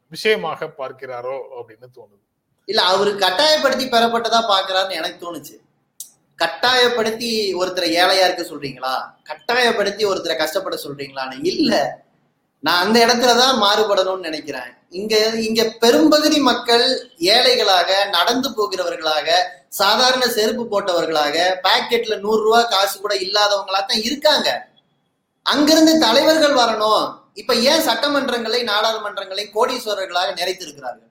விஷயமாக 0.10 0.74
பார்க்கிறாரோ 0.78 1.40
அப்படின்னு 1.60 1.88
தோணுது. 1.96 2.22
இல்ல 2.66 2.82
அவரு 2.82 3.18
கட்டாயப்படுத்தி 3.18 3.86
பெறப்பட்டதா 3.86 4.42
பாக்குறாருன்னு 4.48 4.92
எனக்கு 4.92 5.20
தோணுச்சு. 5.26 5.62
கட்டாயப்படுத்தி 6.36 7.54
ஒருத்தரை 7.54 7.90
ஏழையா 8.02 8.24
இருக்க 8.24 8.46
சொல்றீங்களா? 8.50 8.94
கட்டாயப்படுத்தி 9.24 10.06
ஒருத்தரை 10.06 10.38
கஷ்டப்பட 10.38 10.78
சொல்றீங்களான்னு 10.84 11.46
இல்ல. 11.46 12.04
நான் 12.66 12.82
அந்த 12.84 12.98
இடத்துல 13.06 13.32
தான் 13.42 13.56
மாறுபடணும்னு 13.64 14.28
நினைக்கிறேன். 14.30 14.70
இங்க 15.00 15.14
இங்க 15.48 15.62
பெரும்பகுதி 15.84 16.40
மக்கள் 16.50 16.86
ஏழைகளாக 17.36 17.90
நடந்து 18.18 18.50
போகிறவர்களாக 18.58 19.28
சாதாரண 19.80 20.24
செருப்பு 20.36 20.64
போட்டவர்களாக 20.74 21.36
பாக்கெட்ல 21.66 22.16
நூறு 22.26 22.42
ரூபாய் 22.46 22.72
காசு 22.74 22.96
கூட 22.98 23.14
இல்லாதவங்களா 23.26 23.82
தான் 23.90 24.06
இருக்காங்க. 24.08 24.50
அங்கிருந்து 25.46 25.94
தலைவர்கள் 26.06 26.56
வரணும். 26.62 27.06
இப்ப 27.42 27.54
ஏன் 27.72 27.86
சட்டமன்றங்களை 27.88 28.60
நாடாளுமன்றங்களை 28.72 29.46
கோடீஸ்வரர்களாக 29.56 30.32
நிறைத்திருக்கிறார்கள்? 30.40 31.10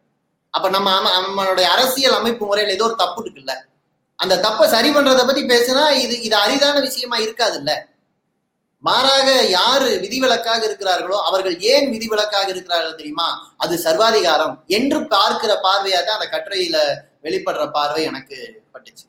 அப்ப 0.55 0.67
நம்ம 0.77 0.91
நம்மளுடைய 1.19 1.67
அரசியல் 1.75 2.19
அமைப்பு 2.21 2.45
முறையில 2.49 2.77
ஏதோ 2.79 2.87
ஒரு 2.91 2.97
தப்பு 3.03 3.21
இருக்குல்ல? 3.23 3.55
அந்த 4.19 4.35
தப்பை 4.47 4.65
சரி 4.75 4.91
பண்றதை 4.97 5.23
பத்தி 5.29 5.43
பேசினா 5.53 5.85
இது 6.05 6.15
இது 6.27 6.37
அரிதான 6.45 6.77
விஷயமா 6.89 7.17
இருக்காதுல்ல? 7.27 7.73
மாறாக 8.83 9.29
யாரு 9.49 9.99
விதிவிலக்காக 10.01 10.61
இருக்கிறார்களோ 10.67 11.19
அவர்கள் 11.23 11.59
ஏன் 11.61 11.91
விதிவிலக்காக 11.91 12.49
இருக்கிறார்கள் 12.49 12.95
தெரியுமா? 12.95 13.55
அது 13.57 13.79
சர்வாதிகாரம் 13.79 14.65
என்று 14.67 15.07
பார்க்கிற 15.07 15.55
பார்வையா 15.55 16.01
தான் 16.05 16.19
அந்த 16.19 16.29
கட்டுரையில 16.33 16.77
வெளிப்படுற 17.23 17.71
பார்வை 17.71 18.03
எனக்கு 18.03 18.37
பட்டுச்சு. 18.75 19.05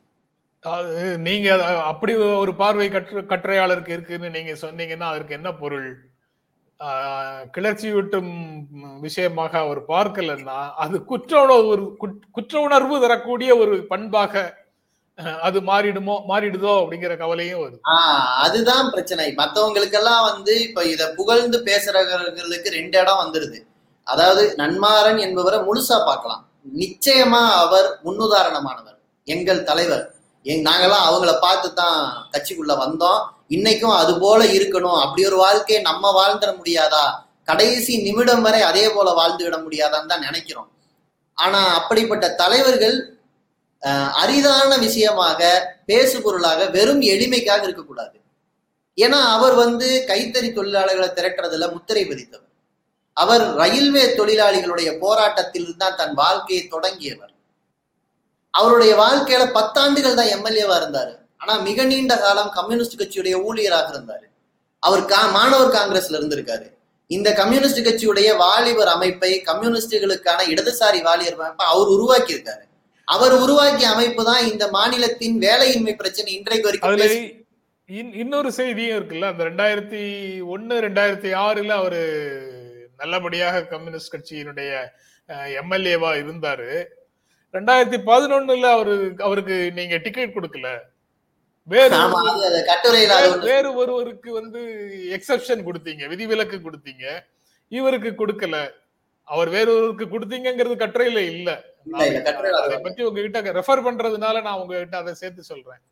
அது 0.60 1.18
நீங்க 1.18 1.48
அப்படி 1.82 2.14
ஒரு 2.14 2.54
பார்வை 2.54 2.88
கற்று 2.88 3.20
கட்டுரையாளருக்கு 3.22 3.88
இருக்குன்னு 3.88 4.30
நீங்க 4.30 4.52
சொன்னீங்கன்னா 4.52 5.00
அதற்கு 5.00 5.34
என்ன 5.34 5.52
பொருள்? 5.52 5.88
கிளர்ச்சியூட்டும் 6.80 7.50
கிளர்ச்சி 7.50 7.90
விட்டும் 7.90 8.30
விஷயமாக 9.00 9.58
அவர் 9.58 9.80
பார்க்கலன்னா 9.88 10.70
அது 10.76 11.04
குற்ற 11.04 11.40
உணர்வு 11.42 11.96
குற்ற- 11.96 12.26
குற்ற 12.30 12.60
உணர்வு 12.60 13.00
தரக்கூடிய 13.00 13.56
ஒரு 13.56 13.86
பண்பாக 13.86 14.42
அது 15.18 15.60
மாறிடுமோ 15.60 16.20
மாறிடுதோ 16.28 16.72
அப்படிங்கிற 16.78 17.16
கவலையும் 17.16 17.60
வருது. 17.60 17.78
ஆஹ் 17.92 18.34
அதுதான் 18.36 18.90
பிரச்சனை. 18.90 19.34
மத்தவங்களுக்கெல்லாம் 19.36 20.32
வந்து 20.32 20.62
இப்ப 20.62 20.84
இத 20.84 21.10
புகழ்ந்து 21.10 21.58
பேசுறவர்களுக்கு 21.58 22.68
ரெண்டு 22.68 22.98
இடம் 22.98 23.20
வந்துருது. 23.24 23.66
அதாவது 24.02 24.54
நன்மாறன் 24.56 25.18
என்பவரை 25.18 25.58
முழுசா 25.58 26.04
பார்க்கலாம். 26.04 26.48
நிச்சயமா 26.78 27.48
அவர் 27.48 27.98
முன்னுதாரணமானவர். 28.04 28.98
எங்கள் 29.24 29.62
தலைவர். 29.62 30.14
எங் 30.42 30.62
நாங்கெல்லாம் 30.62 31.06
அவங்கள 31.08 31.40
பார்த்து 31.40 31.74
தான் 31.74 32.28
கட்சிக்குள்ள 32.32 32.78
வந்தோம். 32.78 33.20
இன்னைக்கும் 33.48 33.96
அது 33.96 34.18
போல 34.18 34.44
இருக்கணும். 34.44 35.00
அப்படி 35.00 35.26
ஒரு 35.26 35.36
வாழ்க்கையை 35.36 35.82
நம்ம 35.82 36.10
வாழ்ந்துட 36.10 36.56
முடியாதா? 36.56 37.22
கடைசி 37.44 38.02
நிமிடம் 38.02 38.42
வரை 38.42 38.62
அதே 38.62 38.90
போல 38.90 39.12
வாழ்ந்து 39.12 39.44
விட 39.44 39.56
முடியாதான்னு 39.56 40.06
தான் 40.06 40.20
நினைக்கிறோம். 40.20 40.70
ஆனா 41.34 41.74
அப்படிப்பட்ட 41.74 42.28
தலைவர்கள் 42.28 43.13
அரிதான 44.22 44.78
விஷயமாக 44.78 45.40
பேசு 45.86 46.16
பொருளாக 46.22 46.66
வெறும் 46.76 47.02
எளிமைக்காக 47.14 47.62
இருக்கக்கூடாது. 47.62 48.16
ஏன்னா 48.98 49.18
அவர் 49.36 49.54
வந்து 49.54 49.88
கைத்தறி 50.08 50.48
தொழிலாளர்களை 50.58 51.08
திரட்டுறதுல 51.18 51.68
முத்திரை 51.72 52.04
பதித்தவர். 52.04 52.50
அவர் 53.12 53.44
ரயில்வே 53.54 54.04
தொழிலாளிகளுடைய 54.18 54.98
போராட்டத்தில் 54.98 55.76
தான் 55.76 55.98
தன் 56.00 56.14
வாழ்க்கையை 56.14 56.62
தொடங்கியவர். 56.68 57.32
அவருடைய 58.50 58.92
வாழ்க்கையில 59.04 59.44
பத்தாண்டுகள் 59.58 60.18
தான் 60.20 60.32
எம்எல்ஏவா 60.36 60.76
இருந்தாரு. 60.82 61.14
ஆனா 61.36 61.54
மிக 61.68 61.84
நீண்ட 61.84 62.16
காலம் 62.16 62.50
கம்யூனிஸ்ட் 62.50 63.00
கட்சியுடைய 63.00 63.36
ஊழியராக 63.48 63.88
இருந்தாரு. 63.94 64.26
அவர் 64.78 65.02
கா 65.04 65.20
மாணவர் 65.36 65.74
காங்கிரஸ்ல 65.76 66.18
இருந்திருக்காரு. 66.20 66.66
இந்த 67.10 67.32
கம்யூனிஸ்ட் 67.32 67.86
கட்சியுடைய 67.86 68.28
வாலிபர் 68.36 68.88
அமைப்பை 68.88 69.32
கம்யூனிஸ்டுகளுக்கான 69.50 70.40
இடதுசாரி 70.52 71.00
வாலிபர் 71.02 71.42
அமைப்பை 71.42 71.66
அவர் 71.66 71.88
உருவாக்கி 71.96 72.34
இருக்காரு 72.34 72.64
அவர் 73.08 73.34
உருவாக்கிய 73.44 73.88
அமைப்பு 73.94 74.22
தான் 74.24 74.44
இந்த 74.50 74.64
மாநிலத்தின் 74.76 75.36
வேலையின்மை 75.46 75.94
பிரச்சனை 76.02 76.30
இன்றைக்கு 76.38 76.68
வரைக்கும் 76.68 77.42
இன்னொரு 78.22 78.50
செய்தியும் 78.58 78.96
இருக்குல்ல 78.98 79.30
அந்த 79.32 79.44
ரெண்டாயிரத்தி 79.48 80.02
ஒன்னு 80.54 80.74
ரெண்டாயிரத்தி 80.86 81.30
ஆறுல 81.46 81.72
அவரு 81.80 82.02
நல்லபடியாக 83.00 83.62
கம்யூனிஸ்ட் 83.72 84.14
கட்சியினுடைய 84.14 84.70
எம்எல்ஏவா 85.60 86.10
இருந்தாரு. 86.22 86.70
ரெண்டாயிரத்தி 87.54 87.98
பதினொன்னுல 88.10 88.70
அவரு 88.76 88.94
அவருக்கு 89.26 89.56
நீங்க 89.78 89.96
டிக்கெட் 90.04 90.36
கொடுக்கல. 90.36 90.68
வேறு 91.68 91.98
வேறு 93.50 93.68
ஒருவருக்கு 93.82 94.30
வந்து 94.40 94.62
எக்ஸெப்ஷன் 95.16 95.62
கொடுத்தீங்க 95.68 96.08
விதிவிலக்கு 96.12 96.58
கொடுத்தீங்க. 96.66 97.04
இவருக்கு 97.68 98.10
கொடுக்கல. 98.20 98.56
அவர் 99.28 99.48
வேறொருவருக்கு 99.54 100.06
கொடுத்தீங்கங்கிறது 100.14 100.76
கட்டுரையில 100.82 101.20
இல்ல. 101.32 101.50
அது 102.64 102.76
பத்தி 102.86 103.00
உங்ககிட்ட 103.08 103.52
ரெஃபர் 103.58 103.84
பண்றதுனால 103.86 104.42
நான் 104.46 104.60
உங்ககிட்ட 104.62 104.96
அதை 105.02 105.12
சேர்த்து 105.22 105.42
சொல்றேன். 105.52 105.82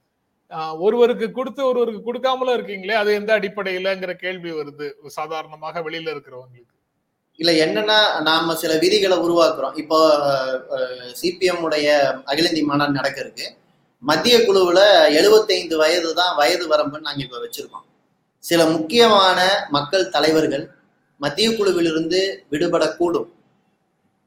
ஒருவருக்கு 0.85 1.27
கொடுத்து 1.39 1.63
ஒருவருக்கு 1.71 2.01
கொடுக்காமலும் 2.09 2.57
இருக்கீங்களே 2.59 2.97
அது 3.03 3.11
எந்த 3.21 3.31
அடிப்படையிலங்கிற 3.39 4.13
கேள்வி 4.25 4.51
வருது 4.59 4.87
சாதாரணமாக 5.19 5.83
வெளியில 5.87 6.13
இருக்கிறவங்களுக்கு. 6.15 6.75
இல்ல 7.39 7.53
என்னன்னா 7.65 7.99
நாம 8.29 8.55
சில 8.63 8.73
விதிகளை 8.83 9.17
உருவாக்குறோம். 9.27 9.77
இப்போ 9.83 9.99
சிபிஎம் 11.21 11.63
உடைய 11.67 11.89
அகில 12.33 12.51
இந்திய 12.51 12.67
மாநாடு 12.71 12.99
நடக்க 13.01 13.19
இருக்கு 13.25 13.47
மத்திய 14.03 14.37
குழுவுல 14.47 14.81
75 15.17 15.77
வயது 15.83 16.11
தான் 16.21 16.33
வயது 16.41 16.65
வரம்புன்னு 16.73 17.09
நாங்க 17.09 17.23
இப்ப 17.27 17.41
வச்சிருக்கோம். 17.45 17.87
சில 18.45 18.61
முக்கியமான 18.75 19.41
மக்கள் 19.77 20.05
தலைவர்கள் 20.17 20.65
மத்திய 21.25 21.49
குழுவிலிருந்து 21.57 22.21
விடுபடக்கூடும். 22.51 23.29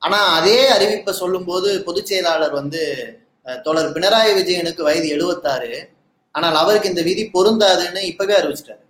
ஆனா 0.01 0.19
அதே 0.37 0.59
அறிவிப்பை 0.75 1.13
சொல்லும்போது 1.21 1.69
பொதுச் 1.87 2.09
செயலாளர் 2.11 2.53
வந்து 2.59 2.81
தோழர் 3.65 3.93
பினராயி 3.95 4.31
விஜயனுக்கு 4.39 4.81
வயது 4.87 5.07
76 5.15 5.81
ஆனால் 6.35 6.55
அவருக்கு 6.61 6.91
இந்த 6.91 7.03
விதி 7.07 7.23
பொருந்தாதுன்னு 7.33 8.01
இப்பவே 8.11 8.33
அறிவிச்சிட்டாரு. 8.39 8.83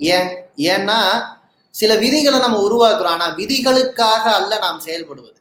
ஏன்? 0.00 0.28
ஏன்னா 0.72 0.98
சில 1.74 1.90
விதிகளை 2.04 2.38
நம்ம 2.44 2.58
உருவாக்குறோம். 2.66 3.14
ஆனா 3.16 3.26
விதிகளுக்காக 3.36 4.24
அல்ல 4.38 4.52
நாம் 4.64 4.84
செயல்படுவது. 4.86 5.38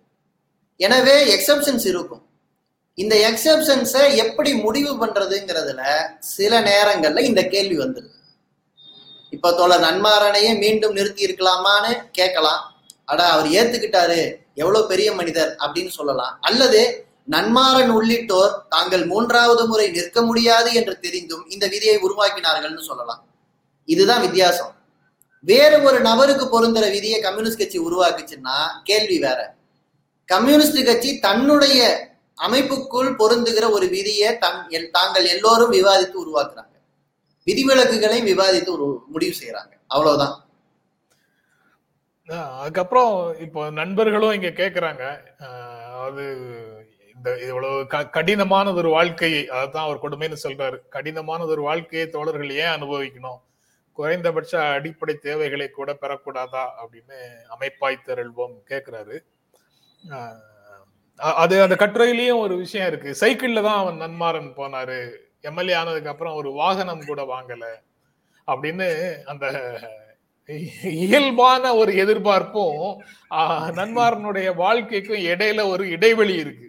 எனவே 0.80 1.16
எக்ஸப்ஷன்ஸ் 1.36 1.86
இருக்கும். 1.94 2.24
இந்த 2.98 3.16
எக்ஸப்ஷன்ஸை 3.30 4.04
எப்படி 4.24 4.52
முடிவு 4.66 4.92
பண்றதுங்கிறதுல 5.02 5.82
சில 6.36 6.62
நேரங்கள்ல 6.70 7.24
இந்த 7.30 7.42
கேள்வி 7.54 7.78
வந்துருது. 7.84 8.19
இப்ப 9.30 9.52
தோழர் 9.52 9.82
நன்மாரனையே 9.82 10.58
மீண்டும் 10.58 10.94
நிறுத்தி 10.94 11.26
இருக்கலாமான்னு 11.26 12.10
கேட்கலாம். 12.12 12.74
அட 13.06 13.24
அவர் 13.24 13.46
ஏத்துக்கிட்டாரு. 13.46 14.36
எவ்வளவு 14.54 14.88
பெரிய 14.88 15.14
மனிதர் 15.14 15.56
அப்படின்னு 15.60 15.90
சொல்லலாம். 15.90 16.38
அல்லது 16.42 17.06
நன்மாறன் 17.32 17.90
உள்ளிட்டோர் 17.90 18.68
தாங்கள் 18.70 19.06
மூன்றாவது 19.06 19.68
முறை 19.68 19.90
நிற்க 19.90 20.22
முடியாது 20.22 20.74
என்று 20.74 21.00
தெரிந்தும் 21.00 21.50
இந்த 21.50 21.68
விதியை 21.68 21.98
உருவாக்கினார்கள்னு 21.98 22.82
சொல்லலாம். 22.82 23.26
இதுதான் 23.86 24.22
வித்தியாசம். 24.22 24.76
வேற 25.42 25.80
ஒரு 25.80 26.00
நபருக்கு 26.00 26.46
பொருந்துற 26.46 26.92
விதியை 26.92 27.20
கம்யூனிஸ்ட் 27.20 27.58
கட்சி 27.58 27.80
உருவாக்குச்சுன்னா 27.80 28.66
கேள்வி 28.84 29.20
வேற. 29.20 29.54
கம்யூனிஸ்ட் 30.26 30.86
கட்சி 30.86 31.20
தன்னுடைய 31.20 32.08
அமைப்புக்குள் 32.42 33.16
பொருந்துகிற 33.20 33.72
ஒரு 33.72 33.88
விதியை 33.88 34.38
தன் 34.38 34.90
தாங்கள் 34.92 35.26
எல்லோரும் 35.26 35.72
விவாதித்து 35.72 36.16
உருவாக்குறாங்க. 36.26 36.69
விதிவிலக்குகளை 37.50 38.24
விவாதித்து 38.24 38.70
ஒரு 38.70 39.04
முடிவு 39.08 39.36
செய்யறாங்க 39.44 39.74
அவ்வளவுதான். 39.88 40.44
அதுக்கப்புறம் 42.60 43.40
இப்போ 43.40 43.70
நண்பர்களும் 43.70 44.32
இங்க 44.32 44.48
கேக்குறாங்க. 44.48 45.20
அது 46.04 46.24
இந்த 47.16 47.38
இவ்வளவு 47.38 47.88
க- 47.88 48.10
கடினமானது 48.14 48.76
ஒரு 48.76 48.90
வாழ்க்கையை 48.90 49.48
அதான் 49.48 49.78
அவர் 49.78 50.02
கொடுமைன்னு 50.02 50.38
சொல்றாரு. 50.44 50.78
கடினமானது 50.92 51.46
ஒரு 51.46 51.62
வாழ்க்கையை 51.62 52.10
தோழர்கள் 52.10 52.50
ஏன் 52.50 52.82
அனுபவிக்கணும்? 52.82 53.42
குறைந்தபட்ச 53.94 54.62
அடிப்படை 54.62 55.16
தேவைகளை 55.16 55.70
கூட 55.70 55.98
பெறக்கூடாதா? 56.02 56.68
அப்படின்னு 56.82 57.16
அமைப்பாய் 57.60 58.02
திரள்வோம் 58.06 58.62
கேக்குறாரு. 58.70 59.20
அது 61.16 61.62
அந்த 61.62 61.76
கட்டுரையிலயும் 61.76 62.38
ஒரு 62.38 62.56
விஷயம் 62.58 62.88
இருக்கு. 62.88 63.16
சைக்கிள்ல 63.20 63.64
தான் 63.64 63.78
அவன் 63.78 63.98
நன்மாறன் 63.98 64.54
போனாரு. 64.54 65.16
எம்எல்ஏ 65.44 65.76
ஆனதுக்கு 65.76 66.12
அப்புறம் 66.12 66.36
ஒரு 66.36 66.50
வாகனம் 66.58 67.06
கூட 67.06 67.22
வாங்கல 67.30 67.66
அப்படின்னு 68.48 68.88
அந்த 69.26 69.46
இயல்பான 71.00 71.74
ஒரு 71.76 71.92
எதிர்பார்ப்பும் 71.96 72.80
ஆஹ், 73.32 73.68
நன்மாறனுடைய 73.78 74.50
வாழ்க்கைக்கும் 74.58 75.26
இடையில 75.28 75.66
ஒரு 75.70 75.84
இடைவெளி 75.90 76.36
இருக்கு. 76.36 76.68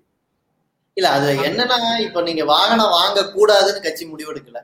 இல்ல 0.96 1.08
அது 1.16 1.28
என்னன்னா 1.46 1.76
இப்ப 2.04 2.22
நீங்க 2.22 2.44
வாகனம் 2.50 2.94
வாங்க 2.96 3.20
கூடாதுன்னு 3.34 3.80
கட்சி 3.80 4.04
முடிவெடுக்கல. 4.06 4.60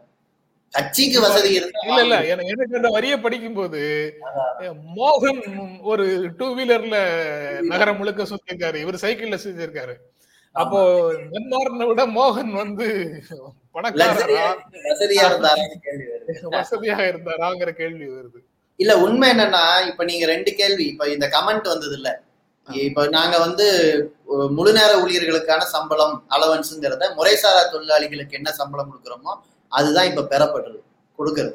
கட்சிக்கு 0.74 1.18
வசதி 1.20 1.50
இல்ல 1.54 2.00
இல்ல 2.02 2.16
எனக்கு 2.32 2.52
அந்த 2.78 2.88
வரியை 2.90 3.16
படிக்கும்போது 3.18 3.80
மோகன் 4.96 5.40
ஒரு 5.84 6.04
டூ 6.38 6.46
வீலர்ல 6.54 6.96
நகரம் 7.70 7.98
முழுக்க 7.98 8.22
சுத்திருக்காரு. 8.24 8.78
இவர் 8.84 9.02
சைக்கிள்ல 9.02 9.38
சுத்திருக்காரு. 9.44 9.94
அப்போ 10.56 10.78
நன்மாறனை 11.32 11.86
விட 11.86 12.02
மோகன் 12.16 12.52
வந்து 12.52 12.86
பணக்காரரா? 13.74 14.44
வசதியா 14.86 15.24
இருந்தாருன்னு 15.30 15.78
கேள்வி 15.86 16.06
வருது. 16.12 16.28
வசதியாக 16.56 17.02
இருந்தாராங்கிற 17.08 17.70
கேள்வி 17.72 18.06
வருது. 18.08 18.38
இல்ல 18.78 18.92
உண்மை 18.96 19.28
என்னன்னா 19.30 19.64
இப்ப 19.86 20.04
நீங்க 20.04 20.24
ரெண்டு 20.26 20.50
கேள்வி 20.54 20.84
இப்ப 20.84 21.08
இந்த 21.08 21.26
கமெண்ட் 21.26 21.68
வந்தது 21.68 21.94
இல்ல 21.96 22.10
இப்ப 22.68 23.06
நாங்க 23.08 23.38
வந்து 23.38 23.66
முழு 24.50 24.72
நேர 24.72 24.92
ஊழியர்களுக்கான 25.02 25.62
சம்பளம் 25.66 26.14
அலவன்ஸுங்கிறத 26.30 27.04
முறைசாரா 27.16 27.62
தொழிலாளிகளுக்கு 27.72 28.32
என்ன 28.32 28.50
சம்பளம் 28.52 28.90
கொடுக்குறோமோ 28.90 29.32
அதுதான் 29.72 30.04
இப்ப 30.04 30.26
பெறப்படுறது 30.32 30.80
கொடுக்கறது. 31.18 31.54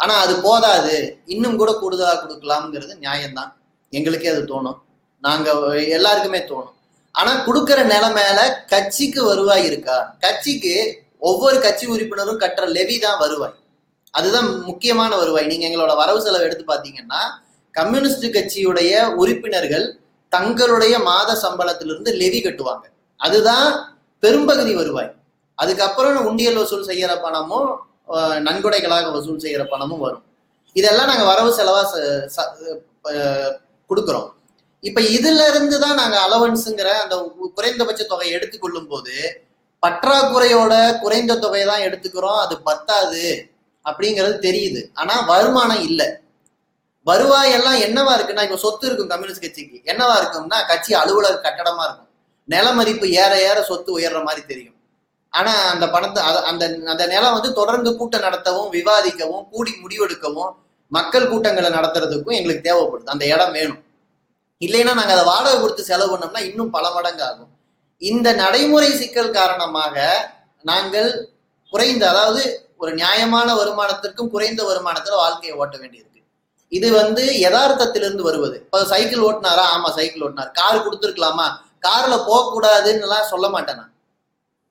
ஆனா 0.00 0.14
அது 0.16 0.34
போதாது. 0.42 0.94
இன்னும் 1.26 1.56
கூட 1.56 1.70
கூடுதலா 1.72 2.14
கொடுக்கலாம்ங்கிறது 2.22 2.94
நியாயம்தான். 3.02 3.50
எங்களுக்கே 3.92 4.28
அது 4.28 4.42
தோணும். 4.44 4.78
நாங்க 5.22 5.48
எல்லாருக்குமே 5.88 6.40
தோணும். 6.50 6.76
ஆனா 7.12 7.46
கொடுக்கற 7.46 7.92
நிலைமையில 7.92 8.54
கட்சிக்கு 8.66 9.24
வருவாய் 9.24 9.64
இருக்கா? 9.64 10.16
கட்சிக்கு 10.20 11.02
ஒவ்வொரு 11.18 11.60
கட்சி 11.60 11.86
உறுப்பினரும் 11.86 12.40
கட்டுற 12.40 12.68
லெவி 12.68 12.98
தான் 12.98 13.18
வருவாய். 13.18 13.52
அதுதான் 14.10 14.62
முக்கியமான 14.62 15.16
வருவாய். 15.16 15.46
நீங்க 15.46 15.66
எங்களோட 15.66 15.96
வரவு 15.96 16.22
செலவு 16.22 16.44
எடுத்து 16.44 16.74
பாத்தீங்கன்னா 16.74 17.18
கம்யூனிஸ்ட் 17.70 18.26
கட்சியுடைய 18.26 19.14
உறுப்பினர்கள் 19.14 19.98
தங்களுடைய 20.28 20.98
மாத 20.98 21.34
சம்பளத்திலிருந்து 21.34 22.12
லெவி 22.12 22.42
கட்டுவாங்க. 22.42 22.84
அதுதான் 23.16 23.98
பெரும்பகுதி 24.20 24.74
வருவாய். 24.74 25.14
அதுக்கப்புறம் 25.54 26.26
உண்டியல் 26.26 26.54
வசூல் 26.54 26.86
செய்யற 26.86 27.20
பணமும் 27.22 27.80
நன்கொடைகளாக 28.08 29.12
வசூல் 29.12 29.36
செய்யற 29.36 29.64
பணமும் 29.64 29.98
வரும். 29.98 30.24
இதெல்லாம் 30.72 31.06
நாங்க 31.06 31.24
வரவு 31.24 31.56
செலவா 31.56 31.86
ச- 31.96 32.26
ச- 32.26 33.52
இப்ப 34.82 35.00
இதுல 35.16 35.48
இருந்து 35.50 35.76
தான் 35.80 35.94
நாங்க 35.94 36.16
அலவன்ஸுங்கிற 36.26 36.88
அந்த 37.02 37.16
குறைந்தபட்ச 37.54 38.02
தொகையை 38.04 38.32
எடுத்துக்கொள்ளும் 38.38 38.88
போது 38.88 39.14
பற்றாக்குறையோட 39.82 40.98
குறைந்த 41.00 41.38
தொகையை 41.38 41.66
தான் 41.68 41.84
எடுத்துக்கிறோம் 41.86 42.40
அது 42.44 42.54
பத்தாது 42.60 43.22
அப்படிங்கிறது 43.84 44.36
தெரியுது. 44.48 44.80
ஆனா 44.94 45.14
வருமானம் 45.20 45.82
இல்லை. 45.82 46.08
வருவாய் 47.06 47.50
எல்லாம் 47.50 47.78
என்னவா 47.86 48.12
இருக்குன்னா 48.16 48.42
இப்ப 48.42 48.56
சொத்து 48.56 48.86
இருக்கும் 48.86 49.08
கம்யூனிஸ்ட் 49.08 49.44
கட்சிக்கு. 49.44 49.78
என்னவா 49.84 50.14
இருக்கும்னா 50.20 50.58
கட்சி 50.66 50.92
அலுவலர் 50.94 51.44
கட்டடமா 51.46 51.84
இருக்கும். 51.88 52.10
நில 52.48 52.66
மதிப்பு 52.72 53.06
ஏற 53.22 53.32
ஏற 53.48 53.62
சொத்து 53.62 53.90
உயர்ற 53.98 54.20
மாதிரி 54.24 54.42
தெரியும். 54.46 54.76
ஆனா 55.32 55.52
அந்த 55.72 55.86
பணத்தை 55.90 56.22
அந்த 56.50 56.64
அந்த 56.86 57.04
நிலம் 57.06 57.32
வந்து 57.32 57.50
தொடர்ந்து 57.52 57.96
கூட்டம் 57.96 58.26
நடத்தவும் 58.26 58.70
விவாதிக்கவும் 58.72 59.44
கூடி 59.50 59.72
முடிவெடுக்கவும் 59.82 60.52
மக்கள் 60.92 61.28
கூட்டங்களை 61.28 61.70
நடத்துறதுக்கும் 61.70 62.38
எங்களுக்கு 62.38 62.66
தேவைப்படுது. 62.68 63.12
அந்த 63.14 63.24
இடம் 63.26 63.52
வேணும். 63.52 63.80
இல்லைன்னா 64.62 64.84
நாங்கள் 64.84 65.04
அதை 65.04 65.24
வாடகை 65.24 65.60
கொடுத்து 65.60 65.84
செலவு 65.84 66.16
பண்ணோம்னா 66.16 66.38
இன்னும் 66.38 66.70
பல 66.70 66.90
மடங்கு 66.90 67.24
ஆகும் 67.24 67.48
இந்த 67.98 68.32
நடைமுறை 68.32 68.96
சிக்கல் 68.96 69.30
காரணமாக 69.30 70.30
நாங்கள் 70.62 71.28
குறைந்த 71.70 72.08
அதாவது 72.08 72.68
ஒரு 72.76 72.94
நியாயமான 72.94 73.54
வருமானத்திற்கும் 73.54 74.28
குறைந்த 74.28 74.64
வருமானத்தில் 74.64 75.14
வாழ்க்கையை 75.14 75.58
ஓட்ட 75.58 75.76
வேண்டியிருக்கு. 75.76 76.22
இது 76.68 76.92
வந்து 76.92 77.24
யதார்த்தத்திலிருந்து 77.24 78.20
வருவது. 78.20 78.58
இப்போ 78.58 78.84
சைக்கிள் 78.84 79.20
ஓட்டினாரா? 79.20 79.64
ஆமா 79.76 79.90
சைக்கிள் 79.90 80.32
ஓட்டினார். 80.32 80.52
கார் 80.52 80.88
கொடுத்துருக்கலாமா? 80.88 81.50
கார்ல 81.88 82.24
போகக்கூடாதுன்னுலாம் 82.24 83.24
சொல்ல 83.24 83.48
மாட்டேன் 83.48 83.76
நான். 83.76 83.92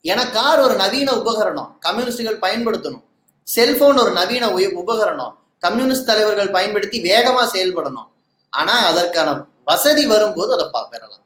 ஏன்னா 0.04 0.32
கார் 0.32 0.60
ஒரு 0.60 0.76
நவீன 0.76 1.12
உபகரணம். 1.12 1.78
கம்யூனிஸ்டுகள் 1.80 2.40
பயன்படுத்தணும். 2.40 3.04
செல்போன் 3.44 3.98
ஒரு 3.98 4.12
நவீன 4.12 4.48
உய- 4.48 4.82
உபகரணம். 4.86 5.36
கம்யூனிஸ்ட் 5.60 6.06
தலைவர்கள் 6.06 6.50
பயன்படுத்தி 6.50 7.02
வேகமா 7.02 7.48
செயல்படணும். 7.54 8.08
ஆனா 8.50 8.74
அதற்கான 8.74 9.46
வசதி 9.64 10.06
வரும்போது 10.06 10.54
அதை 10.54 10.66
பா- 10.66 10.92
பெறலாம். 10.92 11.20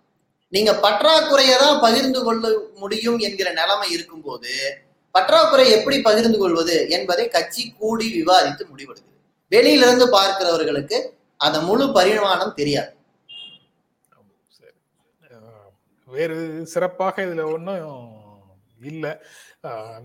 நீங்க 0.49 0.71
பற்றாக்குறையை 0.71 1.57
தான் 1.57 1.79
பகிர்ந்து 1.79 2.23
கொள்ள 2.23 2.59
முடியும் 2.75 3.17
என்கிற 3.17 3.53
நிலைமை 3.53 3.91
இருக்கும்போது 3.91 4.77
பற்றாக்குறை 5.11 5.71
எப்படி 5.71 6.01
பகிர்ந்து 6.01 6.37
கொள்வது 6.37 6.89
என்பதை 6.89 7.27
கட்சி 7.27 7.73
கூடி 7.77 8.21
விவாதித்து 8.21 8.65
முடிவெடுக்குது. 8.75 9.13
வெளியிலிருந்து 9.49 10.09
பார்க்கிறவர்களுக்கு 10.09 11.09
அந்த 11.37 11.61
முழு 11.61 11.91
பரிமாணம் 11.91 12.53
தெரியாது. 12.53 12.95
சரி. 14.47 14.71
வேறு 16.05 16.65
சிறப்பாக 16.65 17.21
இதுல 17.21 17.51
ஒன்றும் 17.53 18.23
இல்லை. 18.81 19.11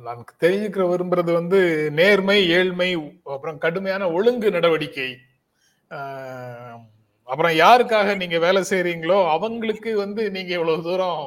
நான் 0.03 0.25
தெரிஞ்சுக்கிற 0.41 0.85
விரும்புறது 0.89 1.33
வந்து 1.33 1.91
நேர்மை 1.91 2.49
ஏழ்மை 2.49 3.21
அப்புறம் 3.25 3.59
கடுமையான 3.59 4.11
ஒழுங்கு 4.11 4.51
நடவடிக்கை. 4.51 5.17
அப்புறம் 7.31 7.53
யாருக்காக 7.57 8.17
நீங்க 8.17 8.39
வேலை 8.39 8.63
செய்றீங்களோ 8.63 9.31
அவங்களுக்கு 9.31 9.97
வந்து 9.97 10.31
நீங்க 10.31 10.53
இவ்வளவு 10.53 10.83
தூரம் 10.83 11.23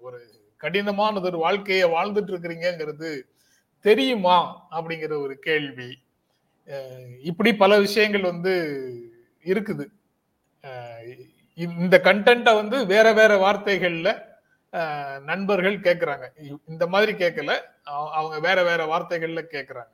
ஒரு 0.00 0.18
கடினமானது 0.60 1.22
ஒரு 1.22 1.38
வாழ்க்கையை 1.38 1.90
வாழ்ந்துட்டு 1.90 2.32
இருக்கிறீங்கிறது 2.32 3.10
தெரியுமா 3.84 4.38
அப்படிங்கிற 4.70 5.22
ஒரு 5.22 5.38
கேள்வி. 5.38 5.90
இப்படி 7.22 7.54
பல 7.54 7.78
விஷயங்கள் 7.78 8.22
வந்து 8.22 8.54
இருக்குது. 9.44 9.84
இந்த 11.78 12.00
கண்டென்ட்டை 12.04 12.54
வந்து 12.54 12.86
வேற 12.86 13.12
வேற 13.12 13.32
வார்த்தைகள்ல 13.36 14.08
நண்பர்கள் 15.24 15.76
கேட்குறாங்க 15.80 16.24
இ- 16.42 16.62
இந்த 16.68 16.86
மாதிரி 16.86 17.12
கேட்கல 17.24 17.52
அவங்க 18.12 18.40
வேற 18.40 18.58
வேற 18.62 18.80
வார்த்தைகள்ல 18.86 19.42
கேட்குறாங்க 19.52 19.92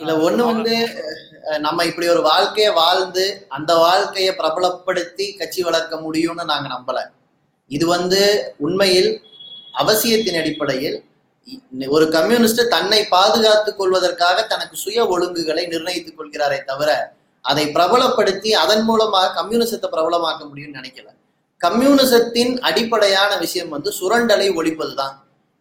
இல்ல 0.00 0.12
ஒண்ணு 0.26 0.42
வந்து 0.52 0.74
நம்ம 1.58 1.84
இப்படி 1.84 2.08
ஒரு 2.08 2.22
வாழ்க்கைய 2.28 2.72
வாழ்ந்து 2.72 3.46
அந்த 3.48 3.74
வாழ்க்கைய 3.74 4.30
பிரபலப்படுத்தி 4.40 5.26
கட்சி 5.36 5.62
வளர்க்க 5.62 5.96
முடியும்னு 5.96 6.44
நாங்க 6.44 6.68
நம்பல. 6.68 6.98
இது 7.66 7.86
வந்து 7.86 8.20
உண்மையில் 8.58 9.10
அவசியத்தின் 9.82 10.38
அடிப்படையில் 10.40 10.98
ஒரு 11.88 12.08
கம்யூனிஸ்ட் 12.08 12.68
தன்னை 12.68 13.04
பாதுகாத்துக் 13.04 13.78
கொள்வதற்காக 13.78 14.42
தனக்கு 14.46 14.76
சுய 14.76 15.06
ஒழுங்குகளை 15.06 15.64
நிர்ணயித்துக் 15.66 16.18
கொள்கிறாரே 16.18 16.64
தவிர 16.64 16.90
அதை 17.40 17.64
பிரபலப்படுத்தி 17.66 18.50
அதன் 18.64 18.84
மூலமாக 18.84 19.32
கம்யூனிசத்தை 19.42 19.88
பிரபலமாக்க 19.94 20.42
முடியும்னு 20.50 20.78
நினைக்கல. 20.80 21.08
கம்யூனிசத்தின் 21.60 22.60
அடிப்படையான 22.60 23.36
விஷயம் 23.36 23.68
வந்து 23.68 23.90
சுரண்டலை 24.00 24.48
ஒழிப்பதுதான். 24.58 25.14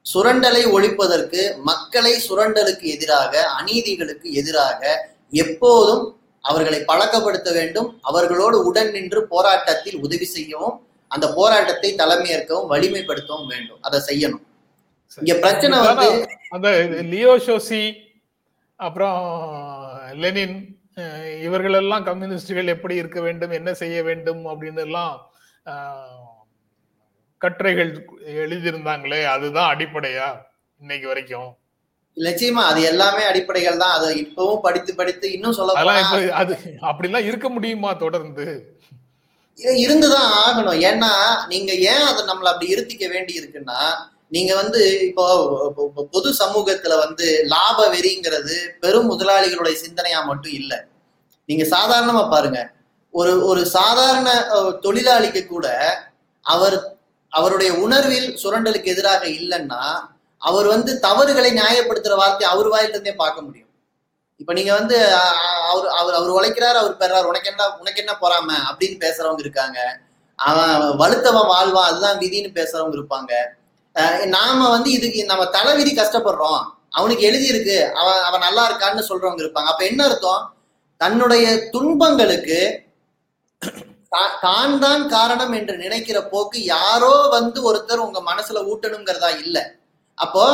சுரண்டலை 0.06 0.64
ஒழிப்பதற்கு 0.76 1.42
மக்களை 1.70 2.14
சுரண்டலுக்கு 2.28 2.86
எதிராக 2.96 3.44
அநீதிகளுக்கு 3.60 4.28
எதிராக 4.42 4.82
எப்போதும் 5.44 6.06
அவர்களை 6.44 6.80
பழக்கப்படுத்த 6.92 7.50
வேண்டும். 7.58 7.90
அவர்களோடு 8.10 8.58
உடன் 8.70 8.92
நின்று 8.96 9.22
போராட்டத்தில் 9.34 9.98
உதவி 10.06 10.28
செய்யவும் 10.36 10.78
அந்த 11.12 11.26
போராட்டத்தை 11.38 11.90
தலைமையேற்கவும் 12.02 12.70
வலிமைப்படுத்தவும் 12.74 13.50
வேண்டும். 13.54 13.82
அதை 13.88 14.00
செய்யணும். 14.10 14.44
இங்க 15.22 15.34
பிரச்சனை 15.44 15.78
வந்து 15.88 16.08
அந்த 16.56 16.70
லியோ 17.12 17.34
ஷோசி 17.46 17.84
அப்புறம் 18.80 19.18
லெனின் 20.24 20.56
இவர்களெல்லாம் 21.48 22.06
கம்யூனிஸ்டுகள் 22.08 22.74
எப்படி 22.76 22.96
இருக்க 23.02 23.20
வேண்டும் 23.26 23.54
என்ன 23.60 23.70
செய்ய 23.82 23.98
வேண்டும் 24.08 24.42
அப்படின்னு 24.52 24.82
எல்லாம் 24.88 25.14
கட்டுரைகள் 27.42 27.92
எழுதியிருந்தாங்களே 28.42 29.22
அதுதான் 29.26 29.72
அடிப்படையா 29.74 30.28
இன்னைக்கு 30.80 31.08
வரைக்கும்? 31.08 31.50
நிச்சயமா 32.18 32.62
அது 32.62 32.80
எல்லாமே 32.84 33.24
அடிப்படைகள் 33.24 33.78
தான். 33.78 33.94
அதை 33.98 34.08
இப்பவும் 34.24 34.62
படித்து 34.62 34.92
படித்து 34.96 35.28
இன்னும் 35.34 35.54
சொல்ல 35.54 35.76
அது 36.42 36.54
அப்படிலாம் 36.90 37.28
இருக்க 37.30 37.50
முடியுமா 37.50 37.92
தொடர்ந்து? 37.96 38.46
இருந்துதான் 39.80 40.30
ஆகணும். 40.42 40.80
ஏன்னா 40.90 41.12
நீங்க 41.48 41.72
ஏன் 41.92 42.06
அதை 42.06 42.22
நம்மள 42.26 42.50
அப்படி 42.52 42.74
இருத்திக்க 42.74 43.06
வேண்டி 43.10 43.34
இருக்குன்னா 43.40 43.80
நீங்க 44.28 44.52
வந்து 44.56 44.82
இப்போ 45.02 45.26
பொது 46.12 46.30
சமூகத்துல 46.40 46.94
வந்து 46.98 47.26
லாப 47.48 47.88
வெறிங்கிறது 47.88 48.56
பெரும் 48.80 49.10
முதலாளிகளுடைய 49.12 49.76
சிந்தனையா 49.84 50.20
மட்டும் 50.26 50.54
இல்ல. 50.54 50.74
நீங்க 51.50 51.64
சாதாரணமா 51.74 52.24
பாருங்க. 52.30 52.60
ஒரு 53.14 53.34
ஒரு 53.46 53.62
சாதாரண 53.70 54.30
தொழிலாளிக்கு 54.84 55.42
கூட 55.46 55.68
அவர் 56.46 56.76
அவருடைய 57.38 57.72
உணர்வில் 57.84 58.30
சுரண்டலுக்கு 58.42 58.92
எதிராக 58.94 59.24
இல்லைன்னா 59.40 59.82
அவர் 60.42 60.68
வந்து 60.74 60.92
தவறுகளை 61.00 61.52
நியாயப்படுத்துற 61.60 62.14
வார்த்தை 62.22 62.46
அவர் 62.54 62.70
வாயிலிருந்தே 62.74 63.14
பார்க்க 63.16 63.46
முடியும். 63.48 63.70
இப்ப 64.42 64.54
நீங்க 64.58 64.72
வந்து 64.74 64.98
அவர் 65.72 65.88
அவர் 66.00 66.16
அவர் 66.20 66.36
உழைக்கிறார் 66.38 66.80
அவர் 66.82 67.00
பெறார் 67.02 67.30
உனக்கு 67.32 67.50
என்ன 67.52 67.64
உனக்கு 67.82 68.02
என்ன 68.04 68.14
பொறாம 68.22 68.50
அப்படின்னு 68.70 68.98
பேசுறவங்க 69.06 69.44
இருக்காங்க. 69.46 69.80
அவன் 70.40 70.76
வலுத்தவன் 71.02 71.50
வாழ்வான் 71.54 71.90
அதுதான் 71.90 72.20
விதின்னு 72.20 72.52
பேசுறவங்க 72.60 72.96
இருப்பாங்க. 73.00 73.34
நாம 74.36 74.70
வந்து 74.70 74.90
இதுக்கு 74.92 75.22
நம்ம 75.26 75.44
தலைவிதி 75.58 75.92
கஷ்டப்படுறோம். 75.96 76.62
அவனுக்கு 76.90 77.24
எழுதி 77.30 77.48
இருக்கு 77.54 77.78
அவன் 78.02 78.22
அவன் 78.28 78.46
நல்லா 78.48 78.64
இருக்கான்னு 78.70 79.10
சொல்றவங்க 79.10 79.42
இருப்பாங்க. 79.44 79.70
அப்ப 79.74 79.84
என்ன 79.86 80.02
அர்த்தம்? 80.10 80.42
தன்னுடைய 81.02 81.46
துன்பங்களுக்கு 81.74 82.60
தான் 84.12 84.80
தான் 84.80 85.08
காரணம் 85.08 85.52
என்று 85.52 85.78
நினைக்கிற 85.78 86.24
போக்கு 86.24 86.64
யாரோ 86.64 87.28
வந்து 87.30 87.62
ஒருத்தர் 87.62 87.98
உங்க 87.98 88.20
மனசுல 88.22 88.64
ஊட்டணுங்கிறதா 88.72 89.40
இல்ல. 89.40 89.80
அப்போ 90.14 90.46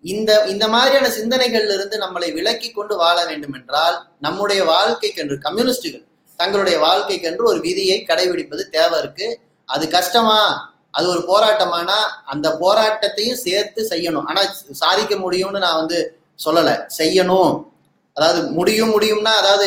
இந்த 0.00 0.46
இந்த 0.46 0.68
மாதிரியான 0.68 1.08
சிந்தனைகள்ல 1.08 1.74
இருந்து 1.74 1.98
நம்மளை 1.98 2.32
விலக்கி 2.32 2.70
கொண்டு 2.70 2.96
வாழ 2.96 3.24
வேண்டும் 3.24 3.52
என்றால் 3.52 4.06
நம்முடைய 4.20 4.64
வாழ்க்கைக்கென்று 4.64 5.38
கம்யூனிஸ்டுகள் 5.38 6.04
தங்களுடைய 6.36 6.78
வாழ்க்கைக்கென்று 6.78 7.42
ஒரு 7.42 7.60
விதியை 7.60 8.04
கடைபிடிப்பது 8.08 8.68
தேவை 8.68 8.98
இருக்கு. 8.98 9.40
அது 9.66 9.88
கஷ்டமா? 9.88 10.70
அது 10.90 11.08
ஒரு 11.08 11.24
போராட்டமானா? 11.26 11.98
அந்த 12.24 12.48
போராட்டத்தையும் 12.60 13.42
சேர்த்து 13.46 13.88
செய்யணும். 13.90 14.24
ஆனா 14.24 14.40
சாதிக்க 14.70 15.14
முடியும்னு 15.14 15.58
நான் 15.58 15.76
வந்து 15.76 16.18
சொல்லல. 16.44 16.86
செய்யணும். 16.98 17.73
அதாவது 18.16 18.40
முடியும் 18.56 18.92
முடியும்னா 18.94 19.32
அதாவது 19.40 19.66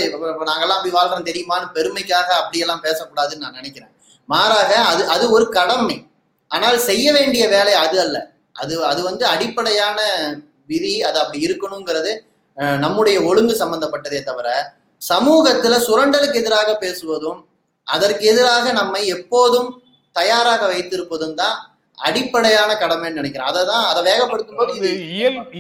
நாங்கெல்லாம் 0.50 0.78
அப்படி 0.78 0.94
வாழ்றோம் 0.98 1.28
தெரியுமான்னு 1.30 1.68
பெருமைக்காக 1.78 2.30
அப்படியெல்லாம் 2.42 2.84
பேசக்கூடாதுன்னு 2.86 3.46
நான் 3.46 3.60
நினைக்கிறேன். 3.60 3.92
மாறாக 4.30 4.72
அது 4.92 5.02
அது 5.16 5.26
ஒரு 5.36 5.46
கடமை. 5.58 5.98
ஆனால் 6.52 6.78
செய்ய 6.90 7.06
வேண்டிய 7.18 7.44
வேலை 7.56 7.74
அது 7.84 7.98
அல்ல. 8.06 8.18
அது 8.56 8.74
அது 8.92 9.02
வந்து 9.10 9.24
அடிப்படையான 9.34 9.98
விதி 10.72 10.94
அது 11.10 11.18
அப்படி 11.24 11.40
இருக்கணுங்கிறது 11.48 12.14
நம்முடைய 12.84 13.18
ஒழுங்கு 13.30 13.56
சம்பந்தப்பட்டதே 13.62 14.20
தவிர 14.30 14.48
சமூகத்துல 15.02 15.76
சுரண்டலுக்கு 15.88 16.40
எதிராக 16.42 16.70
பேசுவதும் 16.84 17.40
அதற்கு 17.88 18.24
எதிராக 18.32 18.72
நம்மை 18.80 19.02
எப்போதும் 19.18 19.70
தயாராக 20.16 20.62
வைத்திருப்பதும் 20.72 21.36
தான் 21.42 21.58
அடிப்படையான 21.98 22.72
கடமைன்னு 22.82 23.20
நினைக்கிறேன். 23.20 23.50
அதை 23.52 23.62
தான் 23.72 23.86
அதை 23.92 24.02
வேகப்படுத்தும் 24.08 24.60
போது 24.60 24.74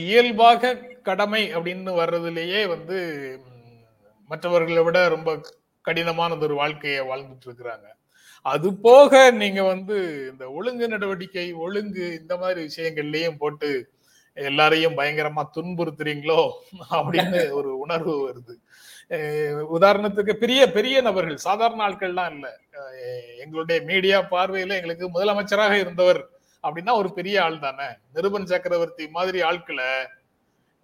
இயல்பாக 0.06 0.72
கடமை 1.08 1.44
அப்படின்னு 1.56 1.92
வர்றதுலயே 2.02 2.62
வந்து 2.68 2.98
மற்றவர்களை 4.30 4.82
விட 4.84 5.00
ரொம்ப 5.08 5.30
கடினமானது 5.86 6.46
ஒரு 6.48 6.56
வாழ்க்கையை 6.56 7.02
வாழ்ந்துட்டு 7.10 7.48
இருக்கிறாங்க 7.48 7.88
அது 8.46 8.68
போக 8.78 9.12
நீங்க 9.42 9.62
வந்து 9.64 9.96
இந்த 10.32 10.44
ஒழுங்கு 10.52 10.88
நடவடிக்கை 10.88 11.46
ஒழுங்கு 11.66 12.06
இந்த 12.22 12.34
மாதிரி 12.38 12.60
விஷயங்கள்லயும் 12.68 13.40
போட்டு 13.40 13.70
எல்லாரையும் 14.38 14.98
பயங்கரமா 14.98 15.44
துன்புறுத்துறீங்களோ 15.56 16.42
அப்படின்னு 16.98 17.40
ஒரு 17.52 17.70
உணர்வு 17.78 18.14
வருது. 18.26 18.54
உதாரணத்துக்கு 19.78 20.34
பெரிய 20.34 20.62
பெரிய 20.72 20.98
நபர்கள் 21.02 21.46
சாதாரண 21.48 21.80
ஆட்கள்லாம் 21.88 22.32
இல்ல. 22.36 22.48
எங்களுடைய 23.44 23.80
மீடியா 23.90 24.18
பார்வையில 24.32 24.78
எங்களுக்கு 24.80 25.08
முதலமைச்சராக 25.10 25.76
இருந்தவர் 25.80 26.22
அப்படின்னா 26.64 26.94
ஒரு 26.94 27.10
பெரிய 27.14 27.36
ஆள் 27.44 27.60
தானே 27.60 27.88
நிருபன் 28.16 28.50
சக்கரவர்த்தி 28.54 29.06
மாதிரி 29.10 29.42
ஆட்களை 29.42 29.90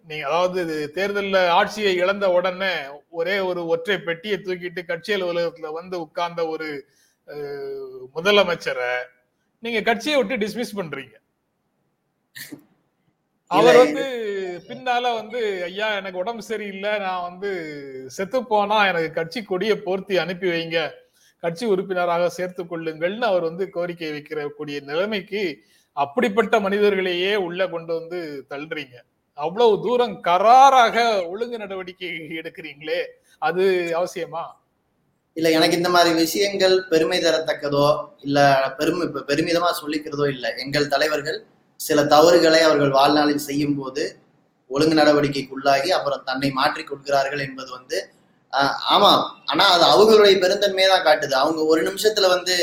நீங்க 0.09 0.23
அதாவது 0.29 0.59
இது 0.65 0.77
தேர்தல்ல 0.95 1.37
ஆட்சியை 1.57 1.91
இழந்த 2.01 2.25
உடனே 2.37 2.71
ஒரே 3.19 3.35
ஒரு 3.49 3.61
ஒற்றை 3.73 3.97
பெட்டியை 4.07 4.37
தூக்கிட்டு 4.37 4.81
கட்சி 4.85 5.11
அலுவலகத்துல 5.15 5.71
வந்து 5.79 5.95
உட்கார்ந்த 6.05 6.41
ஒரு 6.53 6.67
முதலமைச்சரை 8.15 8.93
நீங்க 9.63 9.79
கட்சியை 9.81 10.15
விட்டு 10.17 10.35
டிஸ்மிஸ் 10.43 10.77
பண்றீங்க. 10.79 11.15
அவர் 13.51 13.77
வந்து 13.81 14.03
பின்னால 14.67 15.05
வந்து 15.19 15.39
ஐயா 15.63 15.87
எனக்கு 15.99 16.21
உடம்பு 16.23 16.43
சரியில்லை. 16.49 16.91
நான் 17.05 17.25
வந்து 17.29 17.49
செத்து 18.15 18.39
போனா 18.51 18.77
எனக்கு 18.91 19.11
கட்சி 19.19 19.39
கொடியை 19.43 19.75
போர்த்தி 19.77 20.15
அனுப்பி 20.23 20.47
வைங்க. 20.53 20.79
கட்சி 21.43 21.65
உறுப்பினராக 21.65 22.27
சேர்த்துக் 22.37 22.71
கொள்ளுங்கள்னு 22.71 23.25
அவர் 23.31 23.47
வந்து 23.49 23.65
கோரிக்கை 23.69 24.11
வைக்கிற 24.11 24.39
கூடிய 24.57 24.79
நிலைமைக்கு 24.89 25.43
அப்படிப்பட்ட 25.97 26.59
மனிதர்களையே 26.59 27.33
உள்ள 27.47 27.67
கொண்டு 27.73 27.91
வந்து 27.99 28.19
தள்ளுறீங்க. 28.51 28.95
அவ்வளவு 29.37 29.75
தூரம் 29.83 30.15
கராராக 30.25 30.95
ஒழுங்கு 31.29 31.57
நடவடிக்கை 31.59 32.09
எடுக்கிறீங்களே? 32.39 32.99
அது 33.41 33.63
அவசியமா? 33.97 34.43
இல்ல 35.37 35.47
எனக்கு 35.51 35.75
இந்த 35.77 35.89
மாதிரி 35.91 36.11
விஷயங்கள் 36.19 36.75
பெருமை 36.91 37.19
தரத்தக்கதோ 37.21 37.85
இல்ல 38.23 38.39
பெருமை 38.79 39.05
பெருமிதமா 39.29 39.69
சொல்லிக்கிறதோ 39.79 40.25
இல்ல. 40.33 40.45
எங்கள் 40.63 40.91
தலைவர்கள் 40.91 41.39
சில 41.79 41.99
தவறுகளை 42.11 42.59
அவர்கள் 42.63 42.91
வாழ்நாளில் 42.91 43.47
செய்யும் 43.47 43.77
போது 43.79 44.03
ஒழுங்கு 44.69 44.95
நடவடிக்கைக்குள்ளாகி 44.99 45.89
அப்புறம் 45.91 46.25
தன்னை 46.27 46.49
மாற்றிக் 46.53 46.89
கொள்கிறார்கள் 46.89 47.43
என்பது 47.45 47.71
வந்து 47.71 47.97
ஆஹ், 48.53 48.75
ஆமா. 48.93 49.11
ஆனா 49.51 49.63
அது 49.75 49.83
அவங்களுடைய 49.91 50.35
பெருந்தன்மையை 50.41 50.89
தான் 50.89 51.05
காட்டுது. 51.05 51.33
அவங்க 51.35 51.61
ஒரு 51.71 51.81
நிமிஷத்துல 51.87 52.27
வந்து 52.33 52.55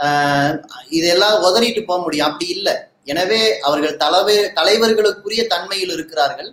ஆஹ், 0.00 0.54
இதெல்லாம் 0.92 1.34
உதறிட்டு 1.44 1.80
போக 1.84 1.98
முடியும். 2.02 2.28
அப்படி 2.28 2.46
இல்லை. 2.56 2.74
எனவே 3.12 3.40
அவர்கள் 3.68 3.96
தலைவர் 4.02 4.46
தலைவர்களுக்குரிய 4.58 5.42
தன்மையில் 5.54 5.92
இருக்கிறார்கள். 5.96 6.50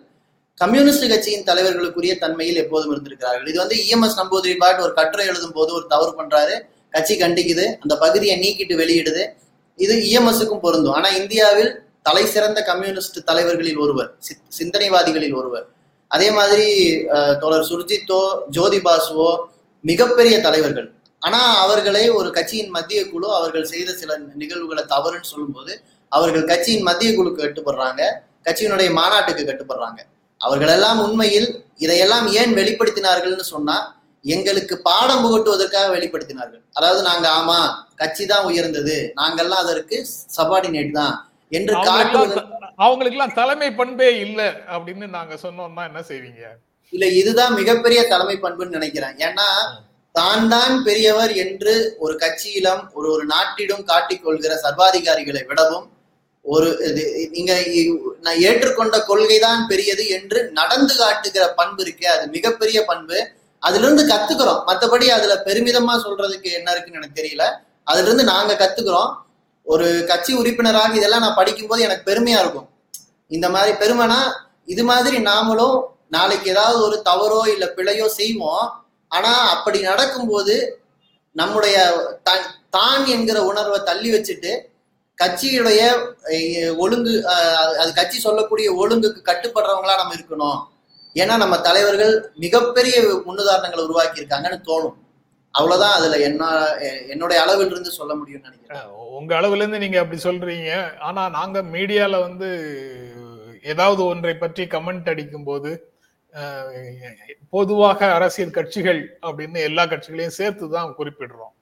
கம்யூனிஸ்ட் 0.62 1.06
கட்சியின் 1.12 1.46
தலைவர்களுக்குரிய 1.50 2.14
தன்மையில் 2.24 2.60
எப்போதும் 2.64 2.92
இருந்திருக்கிறார்கள். 2.94 3.48
இது 3.52 3.60
வந்து 3.64 3.78
இஎம்எஸ் 3.84 4.18
நம்பூதிரி 4.22 4.56
பாட் 4.64 4.82
ஒரு 4.86 4.94
கட்டுரை 5.00 5.26
எழுதும் 5.32 5.56
போது 5.58 5.72
ஒரு 5.78 5.86
தவறு 5.94 6.12
பண்றாரு. 6.20 6.56
கட்சி 6.96 7.16
கண்டிக்குது. 7.22 7.66
அந்த 7.84 7.94
பகுதியை 8.04 8.36
நீக்கிட்டு 8.44 8.76
வெளியிடுது. 8.82 9.24
இது 9.86 9.94
இஎம்எஸ்க்கும் 10.10 10.64
பொருந்தும். 10.66 10.96
ஆனா 11.00 11.10
இந்தியாவில் 11.22 11.72
தலை 12.08 12.24
சிறந்த 12.34 12.60
கம்யூனிஸ்ட் 12.70 13.18
தலைவர்களில் 13.30 13.80
ஒருவர் 13.84 14.10
சிந்தனைவாதிகளில் 14.60 15.36
ஒருவர். 15.40 15.66
அதே 16.12 16.30
மாதிரி 16.38 16.68
தோழர் 17.42 17.68
சுர்ஜித்தோ 17.70 18.22
ஜோதி 18.56 18.80
பாசுவோ 18.88 19.30
மிகப்பெரிய 19.90 20.36
தலைவர்கள். 20.48 20.88
ஆனா 21.22 21.40
அவர்களை 21.64 22.04
ஒரு 22.20 22.30
கட்சியின் 22.38 22.72
மத்திய 22.76 23.02
குழு 23.12 23.28
அவர்கள் 23.40 23.70
செய்த 23.74 23.90
சில 24.02 24.12
நிகழ்வுகளை 24.42 24.84
தவறுன்னு 24.94 25.32
சொல்லும்போது 25.32 25.74
அவர்கள் 26.12 26.50
கட்சியின் 26.52 26.88
மத்திய 26.90 27.12
குழுக்கு 27.18 27.44
கட்டுப்படுறாங்க 27.44 28.02
கட்சியினுடைய 28.48 28.90
மாநாட்டுக்கு 29.00 29.44
கட்டுப்படுறாங்க. 29.50 30.00
அவர்களெல்லாம் 30.42 31.00
உண்மையில் 31.06 31.50
இதையெல்லாம் 31.84 32.28
ஏன் 32.40 32.54
வெளிப்படுத்தினார்கள்னு 32.60 33.46
சொன்னா 33.54 33.76
எங்களுக்கு 34.26 34.76
பாடம் 34.88 35.22
புகட்டுவதற்காக 35.26 35.88
வெளிப்படுத்தினார்கள். 35.96 36.64
அதாவது 36.78 37.02
நாங்க 37.10 37.28
ஆமா 37.40 37.60
கட்சி 38.02 38.26
தான் 38.32 38.48
உயர்ந்தது 38.50 38.96
நாங்கெல்லாம் 39.20 39.64
அதற்கு 39.66 39.98
சபார்டினேட் 40.38 40.92
தான் 41.00 41.16
என்று 41.52 41.74
அவங்களுக்கு 42.86 43.18
எல்லாம் 43.18 43.38
தலைமை 43.40 43.70
பண்பே 43.80 44.10
இல்ல 44.26 44.42
அப்படின்னு 44.76 45.08
நாங்க 45.16 45.34
சொன்னோம்னா 45.46 45.84
என்ன 45.90 46.02
செய்வீங்க? 46.12 46.44
இல்ல 46.94 47.06
இதுதான் 47.22 47.54
மிகப்பெரிய 47.60 48.00
தலைமை 48.14 48.36
பண்புன்னு 48.44 48.78
நினைக்கிறேன். 48.78 49.16
ஏன்னா 49.28 49.48
தான் 50.16 50.48
தான் 50.54 50.74
பெரியவர் 50.88 51.34
என்று 51.44 51.74
ஒரு 52.04 52.14
கட்சியிலும் 52.24 52.82
ஒரு 52.98 53.08
ஒரு 53.16 53.26
நாட்டிலும் 53.34 53.84
காட்டிக் 53.92 54.24
கொள்கிற 54.24 54.54
சர்வாதிகாரிகளை 54.66 55.44
விடவும் 55.50 55.86
ஒரு 56.46 56.68
இது 56.90 57.04
நீங்க 57.34 57.54
நான் 58.26 58.40
ஏற்றுக்கொண்ட 58.48 58.98
கொள்கைதான் 59.10 59.62
பெரியது 59.72 60.04
என்று 60.18 60.40
நடந்து 60.60 60.94
காட்டுகிற 60.96 61.44
பண்பு 61.60 61.82
இருக்கே 61.84 62.08
அது 62.14 62.24
மிகப்பெரிய 62.36 62.80
பண்பு. 62.86 63.18
அதுல 63.62 63.86
இருந்து 63.86 64.04
கத்துக்கிறோம். 64.12 64.62
மத்தபடி 64.70 65.08
அதுல 65.18 65.34
பெருமிதமா 65.48 65.96
சொல்றதுக்கு 66.06 66.50
என்ன 66.58 66.72
இருக்குன்னு 66.72 67.00
எனக்கு 67.02 67.20
தெரியல. 67.22 67.46
அதுல 67.84 68.08
இருந்து 68.08 68.26
நாங்க 68.34 68.54
கத்துக்கிறோம். 68.54 69.12
ஒரு 69.68 69.88
கட்சி 70.08 70.32
உறுப்பினராக 70.34 70.98
இதெல்லாம் 71.00 71.24
நான் 71.26 71.40
படிக்கும்போது 71.40 71.82
எனக்கு 71.88 72.10
பெருமையா 72.12 72.40
இருக்கும். 72.44 72.68
இந்த 73.32 73.48
மாதிரி 73.50 73.74
பெருமைனா 73.84 74.20
இது 74.66 74.84
மாதிரி 74.84 75.18
நாமளும் 75.30 75.78
நாளைக்கு 76.16 76.48
ஏதாவது 76.50 76.80
ஒரு 76.88 76.98
தவறோ 77.10 77.42
இல்ல 77.54 77.66
பிழையோ 77.76 78.08
செய்வோம். 78.20 78.66
ஆனா 79.12 79.32
அப்படி 79.54 79.80
நடக்கும்போது 79.82 80.56
நம்முடைய 81.36 81.78
தான் 82.78 83.06
என்கிற 83.06 83.38
உணர்வை 83.52 83.80
தள்ளி 83.90 84.10
வச்சுட்டு 84.14 84.52
கட்சியுடைய 85.22 85.82
ஒழுங்கு 86.84 87.14
அது 87.82 87.90
கட்சி 88.00 88.18
சொல்லக்கூடிய 88.28 88.70
ஒழுங்குக்கு 88.82 89.22
கட்டுப்படுறவங்களா 89.30 90.00
நம்ம 90.02 90.16
இருக்கணும். 90.18 90.60
ஏன்னா 91.22 91.36
நம்ம 91.44 91.56
தலைவர்கள் 91.68 92.14
மிகப்பெரிய 92.44 92.96
முன்னுதாரணங்களை 93.28 93.84
உருவாக்கி 93.88 94.22
இருக்காங்கன்னு 94.22 94.60
தோணும். 94.72 94.98
அவ்வளவுதான் 95.54 95.96
அதுல 96.00 96.18
என்ன 96.28 96.44
என்னுடைய 97.14 97.38
அளவில் 97.46 97.72
இருந்து 97.74 97.92
சொல்ல 98.00 98.12
முடியும்னு 98.20 98.50
நினைக்கிறேன். 98.50 98.86
உங்க 99.20 99.32
அளவுல 99.40 99.62
இருந்து 99.64 99.82
நீங்க 99.84 99.98
அப்படி 100.02 100.20
சொல்றீங்க. 100.28 100.70
ஆனா 101.08 101.24
நாங்க 101.38 101.58
மீடியால 101.74 102.20
வந்து 102.28 102.50
ஏதாவது 103.74 104.02
ஒன்றை 104.12 104.36
பற்றி 104.44 104.64
கமெண்ட் 104.76 105.12
அடிக்கும் 105.14 105.48
போது 105.50 105.72
பொதுவாக 107.56 108.00
அரசியல் 108.18 108.56
கட்சிகள் 108.58 109.02
அப்படின்னு 109.28 109.60
எல்லா 109.70 109.84
கட்சிகளையும் 109.94 110.38
சேர்த்து 110.38 110.66
தான் 110.76 110.96
குறிப்பிடுறோம். 111.00 111.54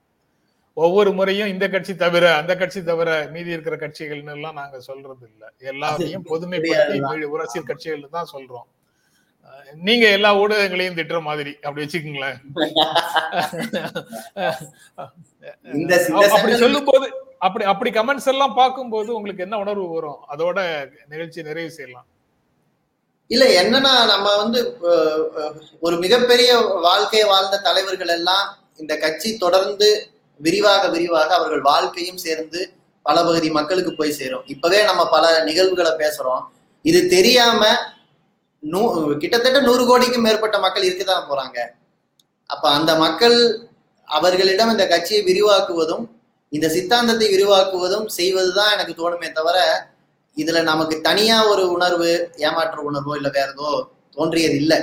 ஒவ்வொரு 0.84 1.10
முறையும் 1.18 1.52
இந்த 1.54 1.66
கட்சி 1.74 1.94
தவிர 2.04 2.26
அந்த 2.42 2.54
கட்சி 2.62 2.82
தவிர 2.90 3.10
மீதி 3.34 3.56
இருக்கிற 3.56 3.76
கட்சிகள்னு 3.84 4.36
எல்லாம் 4.38 4.60
நாங்க 4.62 4.78
சொல்றது 4.90 5.24
இல்ல. 5.32 5.44
எல்லாரையும் 5.72 6.28
பொதுமைப்படுத்தி 6.32 7.00
அரசியல் 7.40 7.70
கட்சிகள் 7.72 8.16
தான் 8.18 8.32
சொல்றோம். 8.34 8.68
நீங்க 9.88 10.06
எல்லா 10.18 10.30
ஊடகங்களையும் 10.42 10.98
திட்டுற 10.98 11.20
மாதிரி 11.30 11.52
அப்படி 11.66 11.84
வச்சுக்கோங்களேன். 11.84 12.38
அப்படி 16.36 16.54
சொல்லும் 16.64 16.88
போது 16.92 17.08
அப்படி 17.48 17.66
அப்படி 17.72 17.90
கமெண்ட்ஸ் 17.98 18.30
எல்லாம் 18.34 18.56
பார்க்கும்போது 18.62 19.10
உங்களுக்கு 19.18 19.46
என்ன 19.46 19.58
உணர்வு 19.64 19.88
வரும்? 19.96 20.22
அதோட 20.34 20.58
நிகழ்ச்சி 21.12 21.48
நிறைவு 21.50 21.72
செய்யலாம். 21.78 22.08
இல்ல 23.32 23.46
என்னன்னா 23.62 23.94
நம்ம 24.12 24.28
வந்து 24.44 24.60
ஒரு 25.86 25.96
மிகப்பெரிய 26.06 26.52
வாழ்க்கையை 26.88 27.26
வாழ்ந்த 27.34 27.62
தலைவர்கள் 27.68 28.14
எல்லாம் 28.18 28.46
இந்த 28.82 28.94
கட்சி 29.04 29.30
தொடர்ந்து 29.44 29.90
விரிவாக 30.46 30.84
விரிவாக 30.96 31.30
அவர்கள் 31.38 31.64
வாழ்க்கையும் 31.72 32.22
சேர்ந்து 32.26 32.60
பல 33.06 33.18
பகுதி 33.28 33.50
மக்களுக்கு 33.58 33.92
போய் 34.00 34.18
சேரும். 34.20 34.44
இப்பவே 34.54 34.80
நம்ம 34.90 35.02
பல 35.16 35.26
நிகழ்வுகளை 35.50 35.92
பேசுறோம். 36.02 36.44
இது 36.86 37.00
தெரியாம 37.16 37.62
நூ 38.64 38.82
கிட்டத்தட்ட 39.24 39.60
நூறு 39.68 39.84
கோடிக்கும் 39.90 40.26
மேற்பட்ட 40.28 40.58
மக்கள் 40.66 40.88
இருக்கதான் 40.88 41.28
போறாங்க. 41.30 41.58
அப்ப 42.50 42.66
அந்த 42.78 42.92
மக்கள் 43.06 43.38
அவர்களிடம் 44.08 44.72
இந்த 44.76 44.86
கட்சியை 44.94 45.22
விரிவாக்குவதும் 45.30 46.06
இந்த 46.52 46.68
சித்தாந்தத்தை 46.76 47.28
விரிவாக்குவதும் 47.34 48.06
செய்வதுதான் 48.18 48.74
எனக்கு 48.76 48.94
தோணுமே 49.02 49.30
தவிர 49.40 49.58
இதுல 50.38 50.60
நமக்கு 50.72 50.96
தனியா 51.08 51.38
ஒரு 51.52 51.64
உணர்வு 51.76 52.10
ஏமாற்ற 52.48 52.78
உணர்வோ 52.90 53.14
இல்ல 53.20 53.30
வேற 53.38 53.50
ஏதோ 53.56 53.70
தோன்றியது 54.18 54.56
இல்லை 54.62 54.80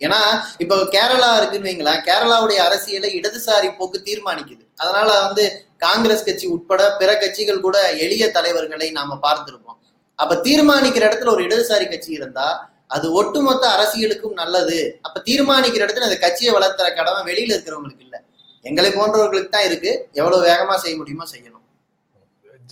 ஏன்னா 0.00 0.20
இப்போ 0.58 0.76
கேரளா 0.76 1.28
இருக்குன்னு 1.36 1.68
வைங்களேன் 1.68 2.00
கேரளாவுடைய 2.08 2.56
அரசியலை 2.56 3.20
இடதுசாரி 3.20 3.76
போக்கு 3.76 4.02
தீர்மானிக்குது. 4.04 4.64
அதனால 4.76 5.08
வந்து 5.20 5.66
காங்கிரஸ் 5.76 6.24
கட்சி 6.24 6.46
உட்பட 6.46 6.96
பிற 6.96 7.18
கட்சிகள் 7.18 7.60
கூட 7.60 7.92
எளிய 7.92 8.30
தலைவர்களை 8.30 8.90
நாம 8.90 9.18
பார்த்திருப்போம். 9.22 9.78
அப்ப 10.14 10.36
தீர்மானிக்கிற 10.36 11.04
இடத்துல 11.08 11.28
ஒரு 11.28 11.44
இடதுசாரி 11.44 11.88
கட்சி 11.90 12.12
இருந்தா 12.12 12.74
அது 12.86 13.12
ஒட்டுமொத்த 13.12 13.68
அரசியலுக்கும் 13.68 14.32
நல்லது. 14.32 14.98
அப்ப 15.02 15.22
தீர்மானிக்கிற 15.24 15.84
இடத்துல 15.86 16.08
அந்த 16.08 16.18
கட்சியை 16.18 16.54
வளர்த்துற 16.54 16.94
கடமை 16.94 17.20
வெளியில 17.32 17.54
இருக்கிறவங்களுக்கு 17.54 18.00
இல்ல. 18.00 18.22
எங்களை 18.62 18.90
போன்றவர்களுக்கு 18.90 19.48
தான் 19.48 19.64
இருக்கு. 19.64 20.08
எவ்வளவு 20.12 20.46
வேகமா 20.46 20.74
செய்ய 20.74 20.96
முடியுமோ 20.96 21.24
செய்யணும். 21.32 21.64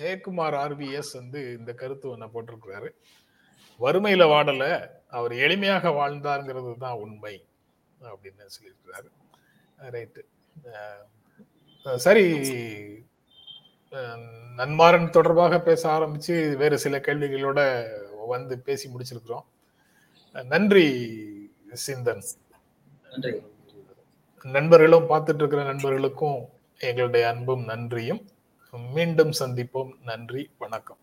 ஜெயக்குமார் 0.01 0.57
ஆர்விஎஸ் 0.65 1.13
வந்து 1.13 1.41
இந்த 1.59 1.73
கருத்து 1.73 2.17
ஒன்ன 2.17 2.29
போட்டிருக்கிறாரு. 2.35 2.89
வறுமையில 3.81 4.25
வாடல. 4.33 4.91
அவர் 5.19 5.33
எளிமையாக 5.47 5.91
வாழ்ந்தாருங்கிறது 5.99 6.73
தான் 6.85 7.01
உண்மை 7.05 7.35
அப்படின்னு 8.03 8.47
சொல்லியிருக்கிறாரு. 8.57 9.11
ரைட்டு 9.95 10.23
சரி. 11.97 12.27
நன்மாறன் 14.59 15.11
தொடர்பாக 15.11 15.55
பேச 15.61 15.83
ஆரம்பிச்சு 15.97 16.37
வேறு 16.57 16.77
சில 16.85 16.99
கேள்விகளோட 16.99 17.61
வந்து 18.27 18.59
பேசி 18.69 18.91
முடிச்சிருக்கிறோம். 18.93 19.47
நன்றி 20.53 20.87
சிந்தன். 21.87 22.25
நன்றி. 23.11 23.33
நண்பர்களும் 24.43 25.09
பார்த்துட்டு 25.11 25.35
இருக்கிற 25.35 25.63
நண்பர்களுக்கும் 25.63 26.41
எங்களுடைய 26.79 27.25
அன்பும் 27.29 27.65
நன்றியும். 27.65 28.23
மீண்டும் 28.95 29.33
சந்திப்போம். 29.41 29.93
நன்றி 30.03 30.43
வணக்கம். 30.59 31.03